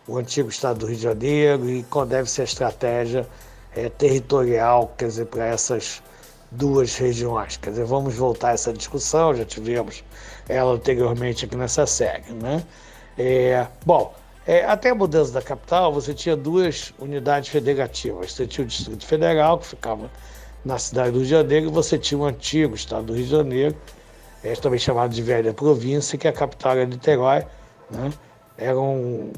o 0.08 0.18
antigo 0.18 0.48
estado 0.48 0.80
do 0.80 0.86
Rio 0.86 0.96
de 0.96 1.04
Janeiro 1.04 1.70
e 1.70 1.84
qual 1.84 2.06
deve 2.06 2.30
ser 2.30 2.44
a 2.44 2.46
estratégia 2.46 3.28
é, 3.76 3.90
territorial, 3.90 4.94
quer 4.98 5.08
dizer, 5.08 5.26
para 5.26 5.46
essas 5.46 6.02
duas 6.52 6.96
regiões. 6.96 7.58
Quer 7.58 7.72
dizer, 7.72 7.86
vamos 7.86 8.16
voltar 8.16 8.50
a 8.50 8.54
essa 8.54 8.74
discussão, 8.74 9.36
já 9.36 9.46
tivemos 9.46 10.04
ela 10.48 10.74
anteriormente 10.74 11.46
aqui 11.46 11.56
nessa 11.56 11.86
série, 11.86 12.32
né? 12.32 12.64
É, 13.18 13.66
bom, 13.86 14.14
é, 14.48 14.64
até 14.64 14.92
a 14.92 14.96
mudança 14.96 15.34
da 15.34 15.42
capital, 15.42 15.92
você 15.92 16.14
tinha 16.14 16.36
duas 16.36 16.94
unidades 17.00 17.50
federativas. 17.50 18.32
Você 18.32 18.48
tinha 18.48 18.64
o 18.64 18.68
Distrito 18.68 19.06
Federal, 19.06 19.60
que 19.60 19.68
ficava 19.68 20.10
na 20.64 20.78
cidade 20.80 21.12
do 21.12 21.18
Rio 21.18 21.26
de 21.26 21.32
Janeiro, 21.32 21.66
e 21.66 21.70
você 21.70 21.98
tinha 21.98 22.18
o 22.18 22.26
antigo 22.26 22.74
estado 22.74 23.08
do 23.08 23.14
Rio 23.14 23.26
de 23.26 23.32
Janeiro, 23.32 23.76
é, 24.44 24.54
também 24.54 24.80
chamado 24.80 25.14
de 25.14 25.22
Velha 25.22 25.54
Província, 25.54 26.18
que 26.18 26.28
a 26.30 26.32
capital 26.32 26.74
era 26.74 26.86
Niterói. 26.86 27.46
Né? 27.92 28.14
Eram 28.58 29.32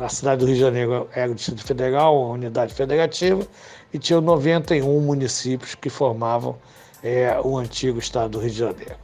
a 0.00 0.08
cidade 0.08 0.40
do 0.40 0.46
Rio 0.46 0.54
de 0.54 0.60
Janeiro 0.60 1.08
era 1.14 1.30
o 1.30 1.34
Distrito 1.34 1.64
Federal, 1.64 2.20
uma 2.20 2.34
unidade 2.34 2.74
federativa, 2.74 3.46
e 3.92 3.98
tinha 3.98 4.20
91 4.20 5.00
municípios 5.00 5.74
que 5.74 5.88
formavam 5.88 6.56
é, 7.02 7.38
o 7.42 7.56
antigo 7.56 7.98
estado 7.98 8.32
do 8.32 8.38
Rio 8.38 8.50
de 8.50 8.58
Janeiro. 8.58 8.96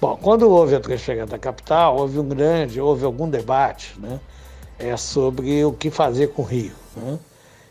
Bom, 0.00 0.16
quando 0.20 0.50
houve 0.50 0.74
a 0.74 0.80
transferência 0.80 1.26
da 1.26 1.38
capital, 1.38 1.96
houve 1.96 2.18
um 2.18 2.28
grande, 2.28 2.80
houve 2.80 3.04
algum 3.04 3.28
debate 3.28 3.98
né, 3.98 4.18
é, 4.78 4.96
sobre 4.96 5.64
o 5.64 5.72
que 5.72 5.90
fazer 5.90 6.28
com 6.28 6.42
o 6.42 6.44
Rio. 6.44 6.72
Né? 6.96 7.18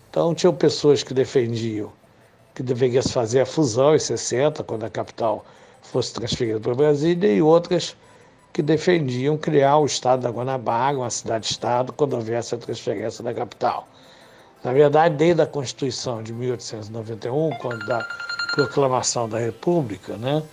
Então, 0.09 0.33
tinham 0.33 0.53
pessoas 0.53 1.03
que 1.03 1.13
defendiam 1.13 1.91
que 2.53 2.61
deveria 2.61 3.01
se 3.01 3.11
fazer 3.11 3.41
a 3.41 3.45
fusão 3.45 3.95
em 3.95 3.99
60, 3.99 4.63
quando 4.63 4.83
a 4.83 4.89
capital 4.89 5.45
fosse 5.81 6.13
transferida 6.13 6.59
para 6.59 6.75
Brasília, 6.75 7.33
e 7.33 7.41
outras 7.41 7.95
que 8.53 8.61
defendiam 8.61 9.37
criar 9.37 9.77
o 9.77 9.85
estado 9.85 10.21
da 10.23 10.29
Guanabara, 10.29 10.97
uma 10.97 11.09
cidade-estado, 11.09 11.93
quando 11.93 12.13
houvesse 12.13 12.53
a 12.53 12.57
transferência 12.57 13.23
da 13.23 13.33
capital. 13.33 13.87
Na 14.63 14.73
verdade, 14.73 15.15
desde 15.15 15.41
a 15.41 15.47
Constituição 15.47 16.21
de 16.21 16.33
1891, 16.33 17.49
quando 17.57 17.85
da 17.87 18.05
proclamação 18.53 19.27
da 19.27 19.39
República, 19.39 20.17
né, 20.17 20.43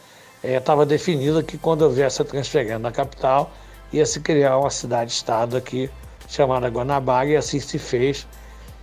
estava 0.43 0.85
é, 0.85 0.87
definido 0.87 1.43
que 1.43 1.59
quando 1.59 1.83
houvesse 1.83 2.23
a 2.23 2.25
transferência 2.25 2.78
da 2.78 2.93
capital, 2.93 3.50
ia 3.93 4.07
se 4.07 4.21
criar 4.21 4.59
uma 4.59 4.71
cidade-estado 4.71 5.57
aqui 5.57 5.90
chamada 6.28 6.69
Guanabara, 6.69 7.28
e 7.28 7.37
assim 7.37 7.59
se 7.59 7.78
fez. 7.78 8.26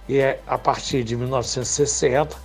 E 0.07 0.19
é, 0.19 0.39
a 0.45 0.57
partir 0.57 1.03
de 1.03 1.15
1960, 1.15 2.35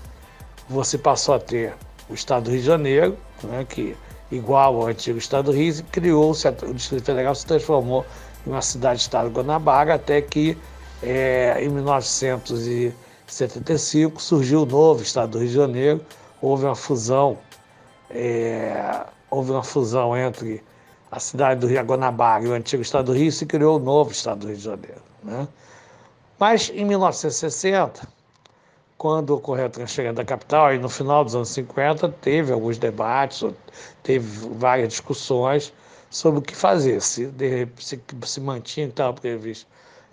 você 0.68 0.96
passou 0.96 1.34
a 1.34 1.38
ter 1.38 1.74
o 2.08 2.14
Estado 2.14 2.44
do 2.44 2.50
Rio 2.52 2.60
de 2.60 2.66
Janeiro, 2.66 3.18
né, 3.42 3.66
que 3.68 3.96
igual 4.30 4.76
ao 4.76 4.86
antigo 4.86 5.18
Estado 5.18 5.46
do 5.46 5.52
Rio, 5.52 5.82
criou-se, 5.90 6.46
o 6.48 6.74
Distrito 6.74 7.04
Federal 7.04 7.34
se 7.34 7.46
transformou 7.46 8.06
em 8.46 8.50
uma 8.50 8.62
cidade-estado 8.62 9.28
Guanabara, 9.30 9.94
até 9.94 10.22
que 10.22 10.56
é, 11.02 11.56
em 11.62 11.68
1975 11.68 14.22
surgiu 14.22 14.62
o 14.62 14.66
novo 14.66 15.02
Estado 15.02 15.32
do 15.32 15.38
Rio 15.38 15.48
de 15.48 15.54
Janeiro, 15.54 16.00
houve 16.40 16.64
uma 16.64 16.76
fusão, 16.76 17.36
é, 18.10 19.04
houve 19.30 19.50
uma 19.50 19.62
fusão 19.62 20.16
entre 20.16 20.62
a 21.10 21.18
cidade 21.18 21.60
do 21.60 21.66
Rio 21.66 21.82
Guanabara 21.82 22.44
e 22.44 22.48
o 22.48 22.52
antigo 22.52 22.82
Estado 22.82 23.06
do 23.06 23.12
Rio, 23.12 23.32
se 23.32 23.46
criou 23.46 23.76
o 23.76 23.80
novo 23.80 24.12
Estado 24.12 24.40
do 24.40 24.46
Rio 24.46 24.56
de 24.56 24.62
Janeiro. 24.62 25.02
Né? 25.22 25.48
Mas 26.38 26.70
em 26.74 26.84
1960, 26.84 28.19
quando 29.00 29.30
ocorreu 29.30 29.64
a 29.64 29.70
transferência 29.70 30.12
da 30.12 30.26
capital, 30.26 30.74
e 30.74 30.78
no 30.78 30.90
final 30.90 31.24
dos 31.24 31.34
anos 31.34 31.48
50 31.48 32.06
teve 32.20 32.52
alguns 32.52 32.76
debates, 32.76 33.42
teve 34.02 34.46
várias 34.58 34.88
discussões 34.88 35.72
sobre 36.10 36.40
o 36.40 36.42
que 36.42 36.54
fazer, 36.54 37.00
se, 37.00 37.32
se, 37.78 37.98
se 38.26 38.40
mantinha 38.42 38.88
o 38.88 38.90
estava 38.90 39.14
previsto 39.14 39.66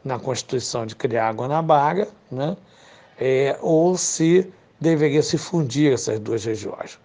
na 0.05 0.17
Constituição 0.17 0.85
de 0.85 0.95
criar 0.95 1.27
a 1.27 1.33
Guanabara, 1.33 2.07
né? 2.31 2.55
É, 3.19 3.57
ou 3.61 3.97
se 3.97 4.49
deveria 4.79 5.21
se 5.21 5.37
fundir 5.37 5.91
essas 5.91 6.17
duas 6.17 6.45
regiões. 6.45 6.97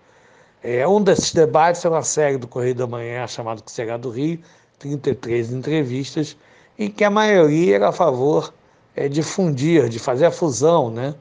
É, 0.63 0.87
um 0.87 1.03
desses 1.03 1.33
debates 1.33 1.85
é 1.85 1.89
uma 1.89 2.05
série 2.05 2.37
do 2.37 2.47
Correio 2.47 2.77
da 2.77 2.87
Manhã 2.87 3.27
chamado 3.27 3.61
Que 3.61 3.73
Será 3.73 3.97
do 3.97 4.11
Rio, 4.11 4.39
33 4.79 5.53
entrevistas, 5.53 6.37
em 6.79 6.89
que 6.89 7.03
a 7.03 7.11
maioria 7.11 7.75
era 7.75 7.89
a 7.89 7.93
favor 7.93 8.55
é, 8.95 9.09
de 9.09 9.21
fundir, 9.25 9.89
de 9.89 9.99
fazer 9.99 10.27
a 10.27 10.31
fusão, 10.31 10.89
né? 10.89 11.17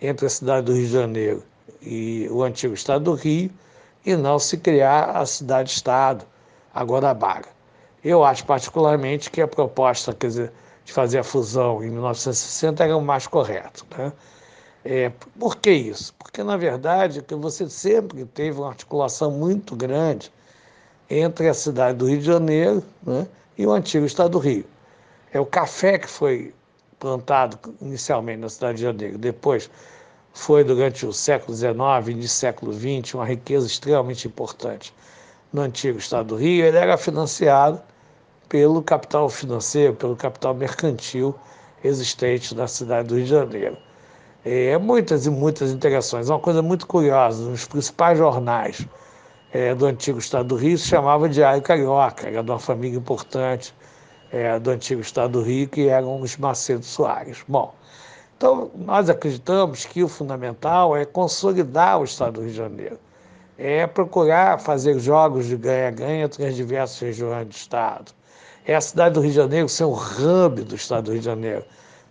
Entre 0.00 0.26
a 0.26 0.30
cidade 0.30 0.66
do 0.66 0.72
Rio 0.72 0.86
de 0.86 0.92
Janeiro 0.92 1.44
e 1.82 2.28
o 2.30 2.42
antigo 2.42 2.74
estado 2.74 3.04
do 3.04 3.14
Rio 3.14 3.50
e 4.04 4.16
não 4.16 4.38
se 4.38 4.56
criar 4.56 5.10
a 5.10 5.26
cidade-estado, 5.26 6.24
a 6.74 6.82
Guanabara. 6.82 7.48
Eu 8.02 8.24
acho 8.24 8.44
particularmente 8.46 9.30
que 9.30 9.42
a 9.42 9.48
proposta 9.48 10.14
quer 10.14 10.28
dizer, 10.28 10.52
de 10.84 10.92
fazer 10.92 11.18
a 11.18 11.24
fusão 11.24 11.82
em 11.84 11.90
1960 11.90 12.82
era 12.82 12.96
o 12.96 13.02
mais 13.02 13.26
correto. 13.26 13.86
Né? 13.96 14.12
É, 14.84 15.12
por 15.38 15.56
que 15.56 15.70
isso? 15.70 16.14
Porque, 16.18 16.42
na 16.42 16.56
verdade, 16.56 17.20
que 17.20 17.34
você 17.34 17.68
sempre 17.68 18.24
teve 18.24 18.58
uma 18.58 18.68
articulação 18.68 19.30
muito 19.30 19.76
grande 19.76 20.32
entre 21.08 21.48
a 21.48 21.54
cidade 21.54 21.98
do 21.98 22.06
Rio 22.06 22.18
de 22.18 22.24
Janeiro 22.24 22.82
né, 23.02 23.26
e 23.58 23.66
o 23.66 23.72
antigo 23.72 24.06
estado 24.06 24.30
do 24.30 24.38
Rio. 24.38 24.64
É 25.32 25.38
o 25.38 25.44
café 25.44 25.98
que 25.98 26.08
foi 26.08 26.54
plantado 27.00 27.58
inicialmente 27.80 28.38
na 28.38 28.48
cidade 28.48 28.76
de 28.78 28.84
Janeiro, 28.84 29.18
depois 29.18 29.68
foi 30.32 30.62
durante 30.62 31.04
o 31.04 31.12
século 31.12 31.56
XIX 31.56 31.72
início 32.06 32.20
do 32.20 32.28
século 32.28 32.72
XX 32.72 33.14
uma 33.14 33.24
riqueza 33.24 33.66
extremamente 33.66 34.28
importante 34.28 34.94
no 35.52 35.62
antigo 35.62 35.98
estado 35.98 36.28
do 36.28 36.36
Rio, 36.36 36.64
ele 36.64 36.76
era 36.76 36.96
financiado 36.96 37.80
pelo 38.48 38.82
capital 38.82 39.28
financeiro, 39.28 39.94
pelo 39.94 40.14
capital 40.14 40.54
mercantil 40.54 41.34
existente 41.82 42.54
na 42.54 42.68
cidade 42.68 43.08
do 43.08 43.16
Rio 43.16 43.24
de 43.24 43.30
Janeiro. 43.30 43.76
É, 44.44 44.78
muitas 44.78 45.26
e 45.26 45.30
muitas 45.30 45.70
integrações. 45.70 46.28
Uma 46.28 46.38
coisa 46.38 46.62
muito 46.62 46.86
curiosa, 46.86 47.42
nos 47.48 47.66
principais 47.66 48.18
jornais 48.18 48.86
é, 49.52 49.74
do 49.74 49.86
antigo 49.86 50.18
estado 50.18 50.48
do 50.48 50.56
Rio 50.56 50.78
se 50.78 50.86
chamava 50.86 51.28
Diário 51.28 51.62
Carioca, 51.62 52.28
era 52.28 52.42
de 52.42 52.50
uma 52.50 52.58
família 52.58 52.96
importante 52.98 53.74
é, 54.32 54.58
do 54.58 54.70
antigo 54.70 55.00
Estado 55.00 55.32
do 55.32 55.42
Rio, 55.42 55.68
que 55.68 55.88
eram 55.88 56.20
os 56.20 56.36
Macedo 56.36 56.84
Soares. 56.84 57.38
Bom, 57.46 57.74
então 58.36 58.70
nós 58.74 59.10
acreditamos 59.10 59.84
que 59.84 60.02
o 60.02 60.08
fundamental 60.08 60.96
é 60.96 61.04
consolidar 61.04 62.00
o 62.00 62.04
Estado 62.04 62.34
do 62.34 62.40
Rio 62.40 62.50
de 62.50 62.56
Janeiro, 62.56 62.98
é 63.58 63.86
procurar 63.86 64.58
fazer 64.58 64.98
jogos 64.98 65.46
de 65.46 65.56
ganha-ganha 65.56 66.24
entre 66.24 66.46
as 66.46 66.56
diversas 66.56 66.98
regiões 66.98 67.46
do 67.46 67.52
Estado. 67.52 68.12
É 68.64 68.74
a 68.74 68.80
cidade 68.80 69.14
do 69.14 69.20
Rio 69.20 69.30
de 69.30 69.36
Janeiro 69.36 69.68
ser 69.68 69.84
um 69.84 69.94
hub 69.94 70.62
do 70.62 70.74
Estado 70.74 71.04
do 71.04 71.12
Rio 71.12 71.20
de 71.20 71.26
Janeiro, 71.26 71.64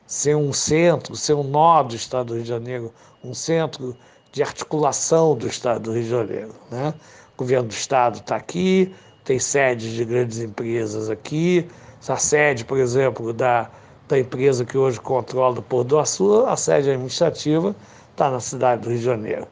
ser 0.05 0.35
um 0.35 0.51
centro, 0.51 1.15
ser 1.15 1.33
um 1.33 1.43
nó 1.43 1.81
do 1.83 1.95
Estado 1.95 2.27
do 2.27 2.33
Rio 2.33 2.43
de 2.43 2.49
Janeiro, 2.49 2.93
um 3.23 3.33
centro 3.33 3.95
de 4.31 4.43
articulação 4.43 5.35
do 5.35 5.47
Estado 5.47 5.81
do 5.83 5.93
Rio 5.93 6.03
de 6.03 6.09
Janeiro. 6.09 6.53
Né? 6.69 6.93
O 7.35 7.39
governo 7.39 7.69
do 7.69 7.73
Estado 7.73 8.17
está 8.19 8.35
aqui, 8.35 8.93
tem 9.23 9.39
sedes 9.39 9.91
de 9.91 10.05
grandes 10.05 10.39
empresas 10.39 11.09
aqui, 11.09 11.67
a 12.07 12.17
sede, 12.17 12.63
por 12.63 12.77
exemplo, 12.77 13.33
da, 13.33 13.69
da 14.07 14.17
empresa 14.17 14.63
que 14.63 14.77
hoje 14.77 14.99
controla 14.99 15.59
o 15.59 15.61
Porto 15.61 15.89
do 15.89 15.99
Açu, 15.99 16.45
a 16.45 16.55
sede 16.55 16.89
administrativa 16.89 17.75
está 18.11 18.29
na 18.29 18.39
cidade 18.39 18.81
do 18.81 18.89
Rio 18.89 18.97
de 18.97 19.05
Janeiro. 19.05 19.47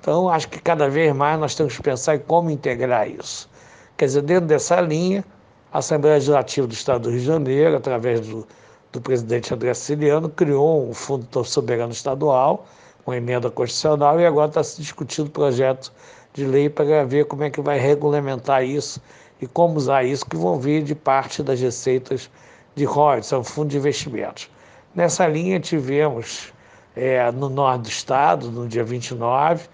Então, 0.00 0.28
acho 0.28 0.48
que 0.48 0.60
cada 0.60 0.88
vez 0.88 1.14
mais 1.14 1.38
nós 1.40 1.54
temos 1.54 1.76
que 1.76 1.82
pensar 1.82 2.16
em 2.16 2.20
como 2.20 2.50
integrar 2.50 3.10
isso. 3.10 3.48
Quer 3.96 4.06
dizer, 4.06 4.22
dentro 4.22 4.46
dessa 4.46 4.80
linha, 4.80 5.24
a 5.72 5.78
Assembleia 5.78 6.14
Legislativa 6.14 6.66
do 6.66 6.72
Estado 6.72 7.02
do 7.02 7.10
Rio 7.10 7.20
de 7.20 7.26
Janeiro, 7.26 7.76
através 7.76 8.20
do, 8.20 8.46
do 8.92 9.00
presidente 9.00 9.52
André 9.52 9.74
Siciliano, 9.74 10.28
criou 10.28 10.88
um 10.88 10.94
Fundo 10.94 11.44
Soberano 11.44 11.92
Estadual, 11.92 12.66
uma 13.06 13.16
emenda 13.16 13.50
constitucional, 13.50 14.20
e 14.20 14.26
agora 14.26 14.48
está 14.48 14.62
se 14.62 14.80
discutindo 14.80 15.26
o 15.26 15.30
projeto 15.30 15.92
de 16.32 16.44
lei 16.44 16.68
para 16.68 17.04
ver 17.04 17.24
como 17.24 17.42
é 17.42 17.50
que 17.50 17.60
vai 17.60 17.78
regulamentar 17.78 18.62
isso 18.62 19.00
e 19.40 19.46
como 19.46 19.76
usar 19.76 20.04
isso, 20.04 20.24
que 20.24 20.36
vão 20.36 20.58
vir 20.58 20.82
de 20.82 20.94
parte 20.94 21.42
das 21.42 21.60
receitas 21.60 22.30
de 22.74 22.84
royalties, 22.84 23.32
é 23.32 23.38
um 23.38 23.44
fundo 23.44 23.68
de 23.68 23.76
investimentos. 23.76 24.50
Nessa 24.94 25.26
linha, 25.26 25.60
tivemos 25.60 26.52
é, 26.94 27.30
no 27.30 27.48
norte 27.48 27.82
do 27.82 27.88
estado, 27.88 28.50
no 28.50 28.66
dia 28.66 28.84
29, 28.84 29.68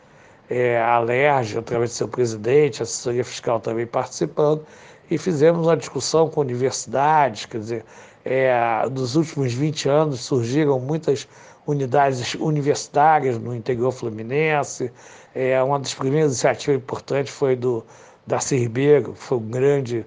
é, 0.50 0.80
a 0.80 0.98
LERJ, 0.98 1.58
através 1.58 1.90
do 1.90 1.94
seu 1.94 2.08
presidente, 2.08 2.82
a 2.82 2.84
assessoria 2.84 3.24
fiscal 3.24 3.60
também 3.60 3.86
participando, 3.86 4.64
e 5.10 5.16
fizemos 5.16 5.66
uma 5.66 5.76
discussão 5.76 6.28
com 6.28 6.40
universidades, 6.40 7.46
quer 7.46 7.58
dizer, 7.58 7.84
é, 8.24 8.52
nos 8.90 9.16
últimos 9.16 9.52
20 9.52 9.88
anos 9.88 10.20
surgiram 10.20 10.78
muitas 10.78 11.28
unidades 11.66 12.34
universitárias 12.34 13.38
no 13.38 13.54
interior 13.54 13.92
fluminense. 13.92 14.92
É, 15.34 15.62
uma 15.62 15.78
das 15.78 15.94
primeiras 15.94 16.32
iniciativas 16.32 16.76
importantes 16.76 17.32
foi 17.32 17.56
do 17.56 17.84
Darcy 18.26 18.56
Ribeiro, 18.56 19.14
foi 19.14 19.38
um 19.38 19.48
grande 19.48 20.06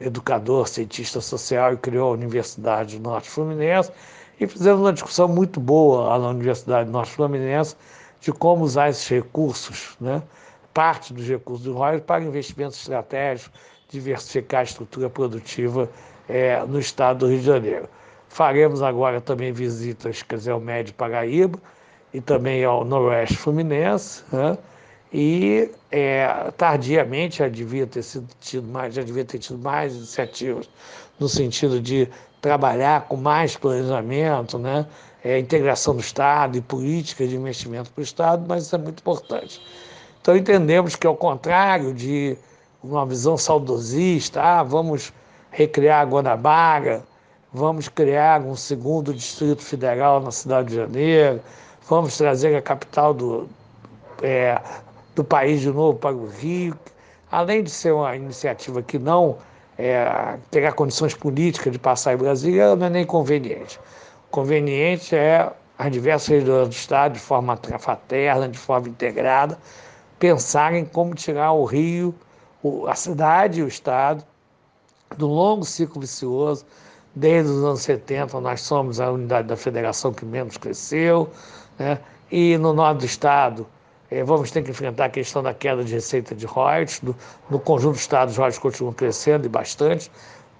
educador, 0.00 0.68
cientista 0.68 1.20
social 1.20 1.72
e 1.72 1.76
criou 1.76 2.10
a 2.10 2.14
Universidade 2.14 2.98
do 2.98 3.02
Norte 3.02 3.30
Fluminense. 3.30 3.90
E 4.38 4.46
fizemos 4.46 4.80
uma 4.80 4.92
discussão 4.92 5.28
muito 5.28 5.60
boa 5.60 6.08
lá 6.08 6.18
na 6.18 6.28
Universidade 6.28 6.86
do 6.86 6.92
Norte 6.92 7.12
Fluminense 7.12 7.76
de 8.20 8.32
como 8.32 8.64
usar 8.64 8.88
esses 8.90 9.08
recursos, 9.08 9.96
né? 10.00 10.22
parte 10.72 11.14
dos 11.14 11.26
recursos 11.28 11.64
do 11.64 11.74
ROI, 11.74 12.00
para 12.00 12.24
investimentos 12.24 12.78
estratégicos, 12.78 13.52
diversificar 13.88 14.60
a 14.60 14.64
estrutura 14.64 15.08
produtiva 15.08 15.88
é, 16.28 16.64
no 16.66 16.80
estado 16.80 17.20
do 17.20 17.28
Rio 17.28 17.38
de 17.38 17.46
Janeiro. 17.46 17.88
Faremos 18.28 18.82
agora 18.82 19.20
também 19.20 19.52
visitas, 19.52 20.22
quer 20.22 20.36
dizer, 20.36 20.50
ao 20.50 20.58
Médio 20.58 20.92
Paraíba 20.94 21.60
e 22.12 22.20
também 22.20 22.64
ao 22.64 22.84
Noroeste 22.84 23.36
Fluminense, 23.36 24.24
né? 24.32 24.58
E 25.16 25.70
é, 25.92 26.26
tardiamente 26.56 27.38
já 27.38 27.48
devia 27.48 27.86
ter 27.86 28.02
sido 28.02 28.26
tido 28.40 28.66
mais, 28.66 28.92
já 28.92 29.02
devia 29.04 29.24
ter 29.24 29.38
tido 29.38 29.60
mais 29.60 29.94
iniciativas 29.94 30.68
no 31.20 31.28
sentido 31.28 31.80
de 31.80 32.08
trabalhar 32.40 33.02
com 33.02 33.16
mais 33.16 33.56
planejamento, 33.56 34.58
né? 34.58 34.84
É, 35.22 35.38
integração 35.38 35.94
do 35.94 36.00
Estado 36.00 36.58
e 36.58 36.60
política 36.60 37.24
de 37.28 37.36
investimento 37.36 37.92
para 37.92 38.00
o 38.00 38.04
Estado, 38.04 38.44
mas 38.48 38.64
isso 38.64 38.74
é 38.74 38.78
muito 38.78 38.98
importante. 38.98 39.62
Então 40.20 40.36
entendemos 40.36 40.96
que 40.96 41.06
ao 41.06 41.16
contrário 41.16 41.94
de 41.94 42.36
uma 42.82 43.06
visão 43.06 43.38
saudosista, 43.38 44.42
ah, 44.42 44.62
vamos 44.64 45.12
recriar 45.52 46.08
Guanabara, 46.08 47.04
vamos 47.52 47.88
criar 47.88 48.42
um 48.42 48.56
segundo 48.56 49.14
Distrito 49.14 49.62
Federal 49.62 50.20
na 50.20 50.32
cidade 50.32 50.70
de 50.70 50.74
Janeiro, 50.74 51.40
vamos 51.88 52.16
trazer 52.18 52.56
a 52.56 52.60
capital 52.60 53.14
do, 53.14 53.48
é, 54.20 54.60
do 55.14 55.24
país 55.24 55.60
de 55.60 55.70
novo 55.70 55.98
para 55.98 56.14
o 56.14 56.26
Rio. 56.26 56.78
Além 57.30 57.62
de 57.62 57.70
ser 57.70 57.92
uma 57.92 58.14
iniciativa 58.14 58.82
que 58.82 58.98
não 58.98 59.38
é, 59.76 60.38
terá 60.50 60.72
condições 60.72 61.14
políticas 61.14 61.72
de 61.72 61.78
passar 61.78 62.14
em 62.14 62.16
Brasília, 62.16 62.76
não 62.76 62.86
é 62.86 62.90
nem 62.90 63.04
conveniente. 63.04 63.78
Conveniente 64.30 65.14
é 65.14 65.50
as 65.78 65.90
diversas 65.90 66.28
regiões 66.28 66.68
do 66.68 66.72
Estado, 66.72 67.14
de 67.14 67.20
forma 67.20 67.58
fraterna, 67.78 68.48
de 68.48 68.58
forma 68.58 68.88
integrada, 68.88 69.58
pensarem 70.18 70.84
como 70.84 71.14
tirar 71.14 71.52
o 71.52 71.64
Rio, 71.64 72.14
a 72.88 72.94
cidade 72.94 73.60
e 73.60 73.62
o 73.62 73.68
Estado 73.68 74.24
do 75.16 75.26
longo 75.26 75.64
ciclo 75.64 76.00
vicioso. 76.00 76.64
Desde 77.16 77.50
os 77.50 77.62
anos 77.62 77.82
70, 77.82 78.40
nós 78.40 78.60
somos 78.60 79.00
a 79.00 79.10
unidade 79.10 79.46
da 79.46 79.56
federação 79.56 80.12
que 80.12 80.24
menos 80.24 80.56
cresceu, 80.56 81.30
né? 81.78 81.98
e 82.30 82.56
no 82.58 82.72
norte 82.72 83.00
do 83.00 83.04
Estado, 83.04 83.66
vamos 84.24 84.50
ter 84.50 84.62
que 84.62 84.70
enfrentar 84.70 85.06
a 85.06 85.08
questão 85.08 85.42
da 85.42 85.54
queda 85.54 85.82
de 85.82 85.94
receita 85.94 86.34
de 86.34 86.46
royalties. 86.46 87.02
No, 87.50 87.58
conjunto 87.58 87.94
do 87.94 87.98
Estado, 87.98 88.28
os 88.28 88.36
royalties 88.36 88.58
continuam 88.58 88.92
crescendo 88.92 89.46
e 89.46 89.48
bastante, 89.48 90.10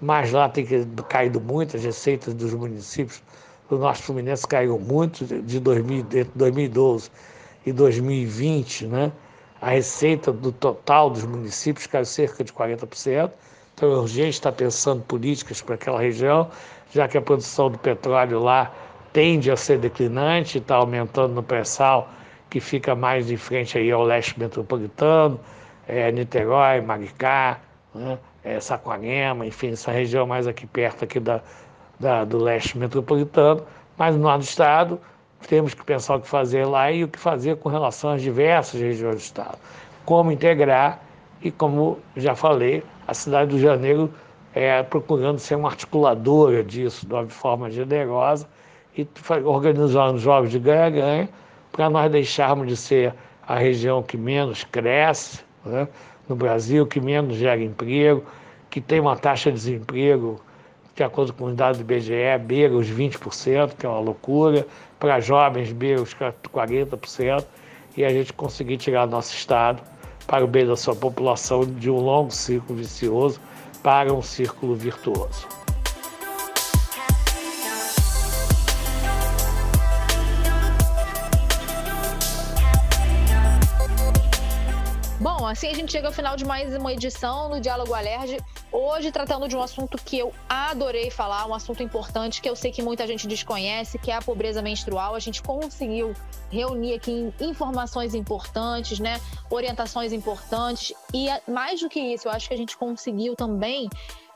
mas 0.01 0.31
lá 0.31 0.49
tem 0.49 0.65
caído 1.07 1.39
muito, 1.39 1.77
as 1.77 1.83
receitas 1.83 2.33
dos 2.33 2.53
municípios 2.53 3.21
do 3.69 3.77
Norte 3.77 4.03
Fluminense 4.03 4.47
caíram 4.47 4.79
muito 4.79 5.25
de 5.25 5.59
2000, 5.59 6.03
de 6.03 6.23
2012 6.35 7.09
e 7.65 7.71
2020, 7.71 8.87
né? 8.87 9.11
A 9.61 9.69
receita 9.69 10.31
do 10.31 10.51
total 10.51 11.09
dos 11.09 11.23
municípios 11.23 11.87
caiu 11.87 12.05
cerca 12.05 12.43
de 12.43 12.53
40%. 12.53 13.31
Então 13.73 13.91
é 13.91 13.97
urgente 13.97 14.29
estar 14.29 14.51
pensando 14.51 15.01
políticas 15.03 15.61
para 15.61 15.75
aquela 15.75 15.99
região, 15.99 16.49
já 16.91 17.07
que 17.07 17.17
a 17.17 17.21
produção 17.21 17.69
do 17.69 17.77
petróleo 17.77 18.39
lá 18.39 18.71
tende 19.11 19.51
a 19.51 19.57
ser 19.57 19.79
declinante, 19.79 20.59
está 20.59 20.75
aumentando 20.75 21.33
no 21.33 21.43
pré-sal, 21.43 22.09
que 22.55 22.61
fica 22.61 22.95
mais 22.95 23.27
de 23.27 23.35
frente 23.35 23.77
aí 23.77 23.91
ao 23.91 24.01
leste 24.01 24.39
metropolitano, 24.39 25.37
é, 25.89 26.09
Niterói, 26.09 26.79
Maricá, 26.79 27.59
né? 27.93 28.17
é, 28.45 28.61
Saquarema, 28.61 29.45
enfim, 29.45 29.71
essa 29.71 29.91
região 29.91 30.25
mais 30.25 30.47
aqui 30.47 30.65
perto 30.65 31.03
aqui 31.03 31.19
da, 31.19 31.41
da, 31.99 32.23
do 32.23 32.37
leste 32.37 32.77
metropolitano, 32.77 33.61
mas 33.97 34.15
no 34.15 34.21
norte 34.21 34.37
do 34.37 34.43
estado 34.45 35.01
temos 35.49 35.73
que 35.73 35.83
pensar 35.83 36.15
o 36.15 36.21
que 36.21 36.29
fazer 36.29 36.63
lá 36.63 36.89
e 36.93 37.03
o 37.03 37.09
que 37.09 37.19
fazer 37.19 37.57
com 37.57 37.67
relação 37.67 38.11
às 38.11 38.21
diversas 38.21 38.79
regiões 38.79 39.15
do 39.15 39.21
estado. 39.21 39.57
Como 40.05 40.31
integrar 40.31 41.01
e, 41.41 41.51
como 41.51 41.99
já 42.15 42.35
falei, 42.35 42.85
a 43.05 43.13
cidade 43.13 43.51
do 43.51 43.59
Janeiro 43.59 44.09
é, 44.53 44.81
procurando 44.81 45.39
ser 45.39 45.55
uma 45.55 45.67
articuladora 45.67 46.63
disso 46.63 47.05
de 47.05 47.13
uma 47.13 47.27
forma 47.27 47.69
generosa 47.69 48.47
e 48.97 49.05
organizando 49.43 50.17
jogos 50.17 50.51
de 50.51 50.57
ganha-ganha 50.57 51.27
para 51.75 51.89
nós 51.89 52.09
deixarmos 52.09 52.67
de 52.67 52.77
ser 52.77 53.13
a 53.45 53.57
região 53.57 54.01
que 54.01 54.15
menos 54.15 54.63
cresce 54.63 55.41
né, 55.65 55.85
no 56.27 56.33
Brasil, 56.33 56.87
que 56.87 57.01
menos 57.01 57.35
gera 57.35 57.61
emprego, 57.61 58.23
que 58.69 58.79
tem 58.79 59.01
uma 59.01 59.17
taxa 59.17 59.51
de 59.51 59.57
desemprego 59.57 60.39
de 60.95 61.03
acordo 61.03 61.33
com 61.33 61.45
os 61.45 61.53
dados 61.53 61.77
do 61.77 61.81
IBGE, 61.81 62.37
beira 62.45 62.73
os 62.73 62.87
20%, 62.89 63.73
que 63.77 63.85
é 63.85 63.89
uma 63.89 63.99
loucura, 63.99 64.65
para 64.97 65.19
jovens 65.19 65.73
beira 65.73 66.01
os 66.01 66.15
40%, 66.15 67.45
e 67.97 68.05
a 68.05 68.09
gente 68.09 68.31
conseguir 68.31 68.77
tirar 68.77 69.05
nosso 69.05 69.35
Estado 69.35 69.83
para 70.25 70.45
o 70.45 70.47
bem 70.47 70.65
da 70.65 70.77
sua 70.77 70.95
população 70.95 71.65
de 71.65 71.89
um 71.89 71.99
longo 71.99 72.31
círculo 72.31 72.79
vicioso 72.79 73.41
para 73.83 74.13
um 74.13 74.21
círculo 74.21 74.75
virtuoso. 74.75 75.64
Bom, 85.45 85.49
assim 85.51 85.69
a 85.69 85.75
gente 85.75 85.91
chega 85.91 86.07
ao 86.07 86.11
final 86.11 86.35
de 86.35 86.43
mais 86.43 86.75
uma 86.75 86.91
edição 86.91 87.51
do 87.51 87.61
Diálogo 87.61 87.93
Alerge. 87.93 88.39
Hoje 88.71 89.11
tratando 89.11 89.47
de 89.47 89.55
um 89.55 89.61
assunto 89.61 89.95
que 89.95 90.17
eu 90.17 90.33
adorei 90.49 91.11
falar, 91.11 91.45
um 91.45 91.53
assunto 91.53 91.83
importante 91.83 92.41
que 92.41 92.49
eu 92.49 92.55
sei 92.55 92.71
que 92.71 92.81
muita 92.81 93.05
gente 93.05 93.27
desconhece, 93.27 93.99
que 93.99 94.09
é 94.09 94.15
a 94.15 94.21
pobreza 94.23 94.59
menstrual. 94.63 95.13
A 95.13 95.19
gente 95.19 95.43
conseguiu 95.43 96.15
reunir 96.49 96.95
aqui 96.95 97.31
informações 97.39 98.15
importantes, 98.15 98.97
né? 98.97 99.21
Orientações 99.47 100.11
importantes 100.11 100.95
e 101.13 101.27
mais 101.47 101.79
do 101.79 101.89
que 101.89 101.99
isso, 101.99 102.27
eu 102.27 102.31
acho 102.31 102.47
que 102.47 102.53
a 102.55 102.57
gente 102.57 102.75
conseguiu 102.75 103.35
também 103.35 103.87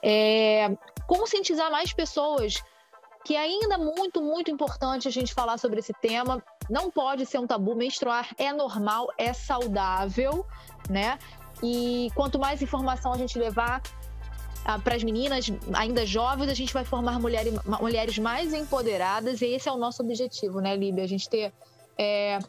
é, 0.04 0.70
conscientizar 1.08 1.72
mais 1.72 1.92
pessoas 1.92 2.62
que 3.26 3.36
é 3.36 3.40
ainda 3.40 3.78
muito, 3.78 4.22
muito 4.22 4.50
importante 4.50 5.08
a 5.08 5.12
gente 5.12 5.34
falar 5.34 5.58
sobre 5.58 5.80
esse 5.80 5.94
tema. 5.94 6.44
Não 6.70 6.90
pode 6.90 7.26
ser 7.26 7.38
um 7.40 7.48
tabu. 7.48 7.76
Menstruar 7.76 8.30
é 8.38 8.54
normal, 8.54 9.08
é 9.18 9.34
saudável, 9.34 10.46
né? 10.90 11.20
E 11.62 12.10
quanto 12.16 12.40
mais 12.40 12.62
informação 12.62 13.14
a 13.14 13.18
gente 13.18 13.38
levar 13.38 13.82
ah, 14.66 14.80
para 14.80 14.96
as 14.96 15.04
meninas 15.04 15.52
ainda 15.74 16.06
jovens, 16.06 16.50
a 16.50 16.54
gente 16.54 16.74
vai 16.74 16.84
formar 16.84 17.20
mulheres, 17.20 17.54
mulheres 17.80 18.18
mais 18.18 18.54
empoderadas. 18.54 19.42
E 19.42 19.48
esse 19.48 19.70
é 19.70 19.72
o 19.72 19.78
nosso 19.78 20.02
objetivo, 20.02 20.60
né, 20.60 20.76
Líbia? 20.76 21.04
A 21.04 21.08
gente 21.08 21.30
ter 21.30 21.54
é, 21.98 22.40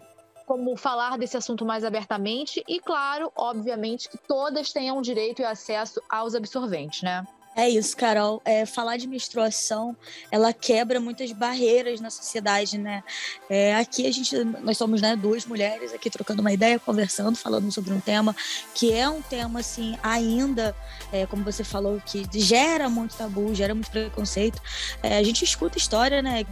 como 0.46 0.76
falar 0.76 1.16
desse 1.18 1.37
assunto 1.37 1.64
mais 1.64 1.85
abertamente 1.85 2.62
e, 2.66 2.81
claro, 2.81 3.33
obviamente, 3.37 4.09
que 4.09 4.18
todas 4.18 4.72
tenham 4.72 5.00
direito 5.00 5.42
e 5.42 5.44
acesso 5.44 6.00
aos 6.09 6.35
absorventes, 6.35 7.03
né? 7.03 7.24
É 7.57 7.69
isso, 7.69 7.97
Carol. 7.97 8.41
É, 8.45 8.65
falar 8.65 8.97
de 8.97 9.09
menstruação, 9.09 9.97
ela 10.31 10.53
quebra 10.53 11.01
muitas 11.01 11.33
barreiras 11.33 12.01
na 12.01 12.09
sociedade, 12.09 12.79
né? 12.79 13.03
É, 13.49 13.75
aqui 13.75 14.07
a 14.07 14.13
gente, 14.13 14.37
nós 14.45 14.79
somos 14.79 15.03
né, 15.03 15.17
duas 15.17 15.45
mulheres 15.45 15.93
aqui 15.93 16.09
trocando 16.09 16.41
uma 16.41 16.53
ideia, 16.53 16.79
conversando, 16.79 17.37
falando 17.37 17.71
sobre 17.73 17.93
um 17.93 18.01
tema 18.01 18.35
que 18.73 18.93
é 18.93 19.09
um 19.09 19.21
tema 19.21 19.61
assim 19.61 19.99
ainda, 20.03 20.75
é, 21.13 21.27
como 21.27 21.43
você 21.43 21.65
falou, 21.65 22.01
que 22.01 22.25
gera 22.33 22.89
muito 22.89 23.17
tabu, 23.17 23.53
gera 23.55 23.75
muito 23.75 23.91
preconceito. 23.91 24.63
É, 25.03 25.19
a 25.19 25.23
gente 25.23 25.45
escuta 25.45 25.77
história, 25.77 26.23
né? 26.23 26.47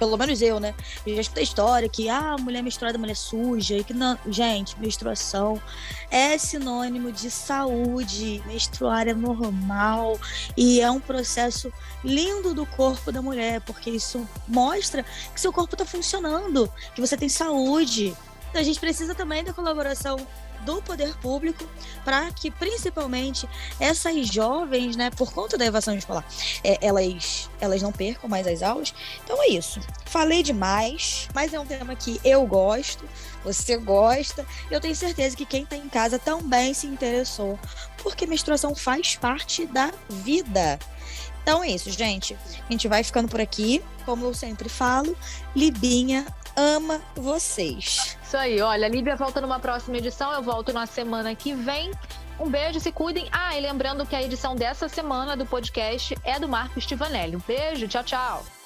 Pelo 0.00 0.16
menos 0.16 0.40
eu, 0.40 0.58
né? 0.58 0.74
Eu 1.06 1.14
já 1.14 1.20
escutei 1.20 1.44
história 1.44 1.86
que 1.86 2.08
ah, 2.08 2.36
mulher 2.40 2.62
menstruada 2.62 2.96
mulher 2.96 3.14
suja, 3.14 3.76
e 3.76 3.84
que 3.84 3.92
não. 3.92 4.18
Gente, 4.26 4.80
menstruação 4.80 5.62
é 6.10 6.38
sinônimo 6.38 7.12
de 7.12 7.30
saúde, 7.30 8.42
menstruar 8.46 9.06
é 9.06 9.12
normal 9.12 10.18
e 10.56 10.80
é 10.80 10.90
um 10.90 10.98
processo 10.98 11.70
lindo 12.02 12.54
do 12.54 12.64
corpo 12.64 13.12
da 13.12 13.20
mulher, 13.20 13.60
porque 13.60 13.90
isso 13.90 14.26
mostra 14.48 15.04
que 15.34 15.40
seu 15.40 15.52
corpo 15.52 15.74
está 15.74 15.84
funcionando, 15.84 16.72
que 16.94 17.00
você 17.00 17.16
tem 17.16 17.28
saúde. 17.28 18.16
Então, 18.48 18.60
a 18.60 18.64
gente 18.64 18.80
precisa 18.80 19.14
também 19.14 19.44
da 19.44 19.52
colaboração 19.52 20.26
do 20.60 20.82
poder 20.82 21.16
público 21.18 21.64
para 22.04 22.30
que 22.32 22.50
principalmente 22.50 23.48
essas 23.78 24.28
jovens, 24.28 24.96
né, 24.96 25.10
por 25.10 25.32
conta 25.32 25.56
da 25.56 25.66
evasão 25.66 25.94
escolar, 25.96 26.24
é, 26.62 26.78
elas, 26.80 27.50
elas 27.60 27.82
não 27.82 27.92
percam 27.92 28.28
mais 28.28 28.46
as 28.46 28.62
aulas. 28.62 28.94
Então 29.24 29.42
é 29.42 29.48
isso. 29.48 29.80
Falei 30.06 30.42
demais, 30.42 31.28
mas 31.34 31.52
é 31.54 31.60
um 31.60 31.66
tema 31.66 31.94
que 31.94 32.20
eu 32.24 32.46
gosto, 32.46 33.04
você 33.44 33.76
gosta. 33.76 34.46
Eu 34.70 34.80
tenho 34.80 34.94
certeza 34.96 35.36
que 35.36 35.46
quem 35.46 35.62
está 35.62 35.76
em 35.76 35.88
casa 35.88 36.18
também 36.18 36.74
se 36.74 36.86
interessou, 36.86 37.58
porque 38.02 38.26
menstruação 38.26 38.74
faz 38.74 39.16
parte 39.16 39.66
da 39.66 39.92
vida. 40.08 40.78
Então 41.42 41.64
é 41.64 41.70
isso, 41.70 41.90
gente. 41.90 42.36
A 42.68 42.72
gente 42.72 42.86
vai 42.86 43.02
ficando 43.02 43.28
por 43.28 43.40
aqui. 43.40 43.82
Como 44.04 44.24
eu 44.24 44.34
sempre 44.34 44.68
falo, 44.68 45.16
Libinha 45.54 46.26
ama 46.56 47.00
vocês. 47.14 48.16
Isso 48.22 48.36
aí, 48.36 48.60
olha, 48.60 48.86
a 48.86 48.88
Líbia 48.88 49.16
volta 49.16 49.40
numa 49.40 49.58
próxima 49.58 49.96
edição, 49.96 50.32
eu 50.32 50.42
volto 50.42 50.72
na 50.72 50.86
semana 50.86 51.34
que 51.34 51.52
vem. 51.52 51.90
Um 52.38 52.48
beijo, 52.48 52.80
se 52.80 52.90
cuidem. 52.90 53.28
Ah, 53.30 53.56
e 53.56 53.60
lembrando 53.60 54.06
que 54.06 54.16
a 54.16 54.22
edição 54.22 54.56
dessa 54.56 54.88
semana 54.88 55.36
do 55.36 55.44
podcast 55.44 56.16
é 56.24 56.38
do 56.38 56.48
Marco 56.48 56.80
Stivanelli. 56.80 57.36
Um 57.36 57.42
beijo, 57.46 57.86
tchau, 57.86 58.04
tchau. 58.04 58.59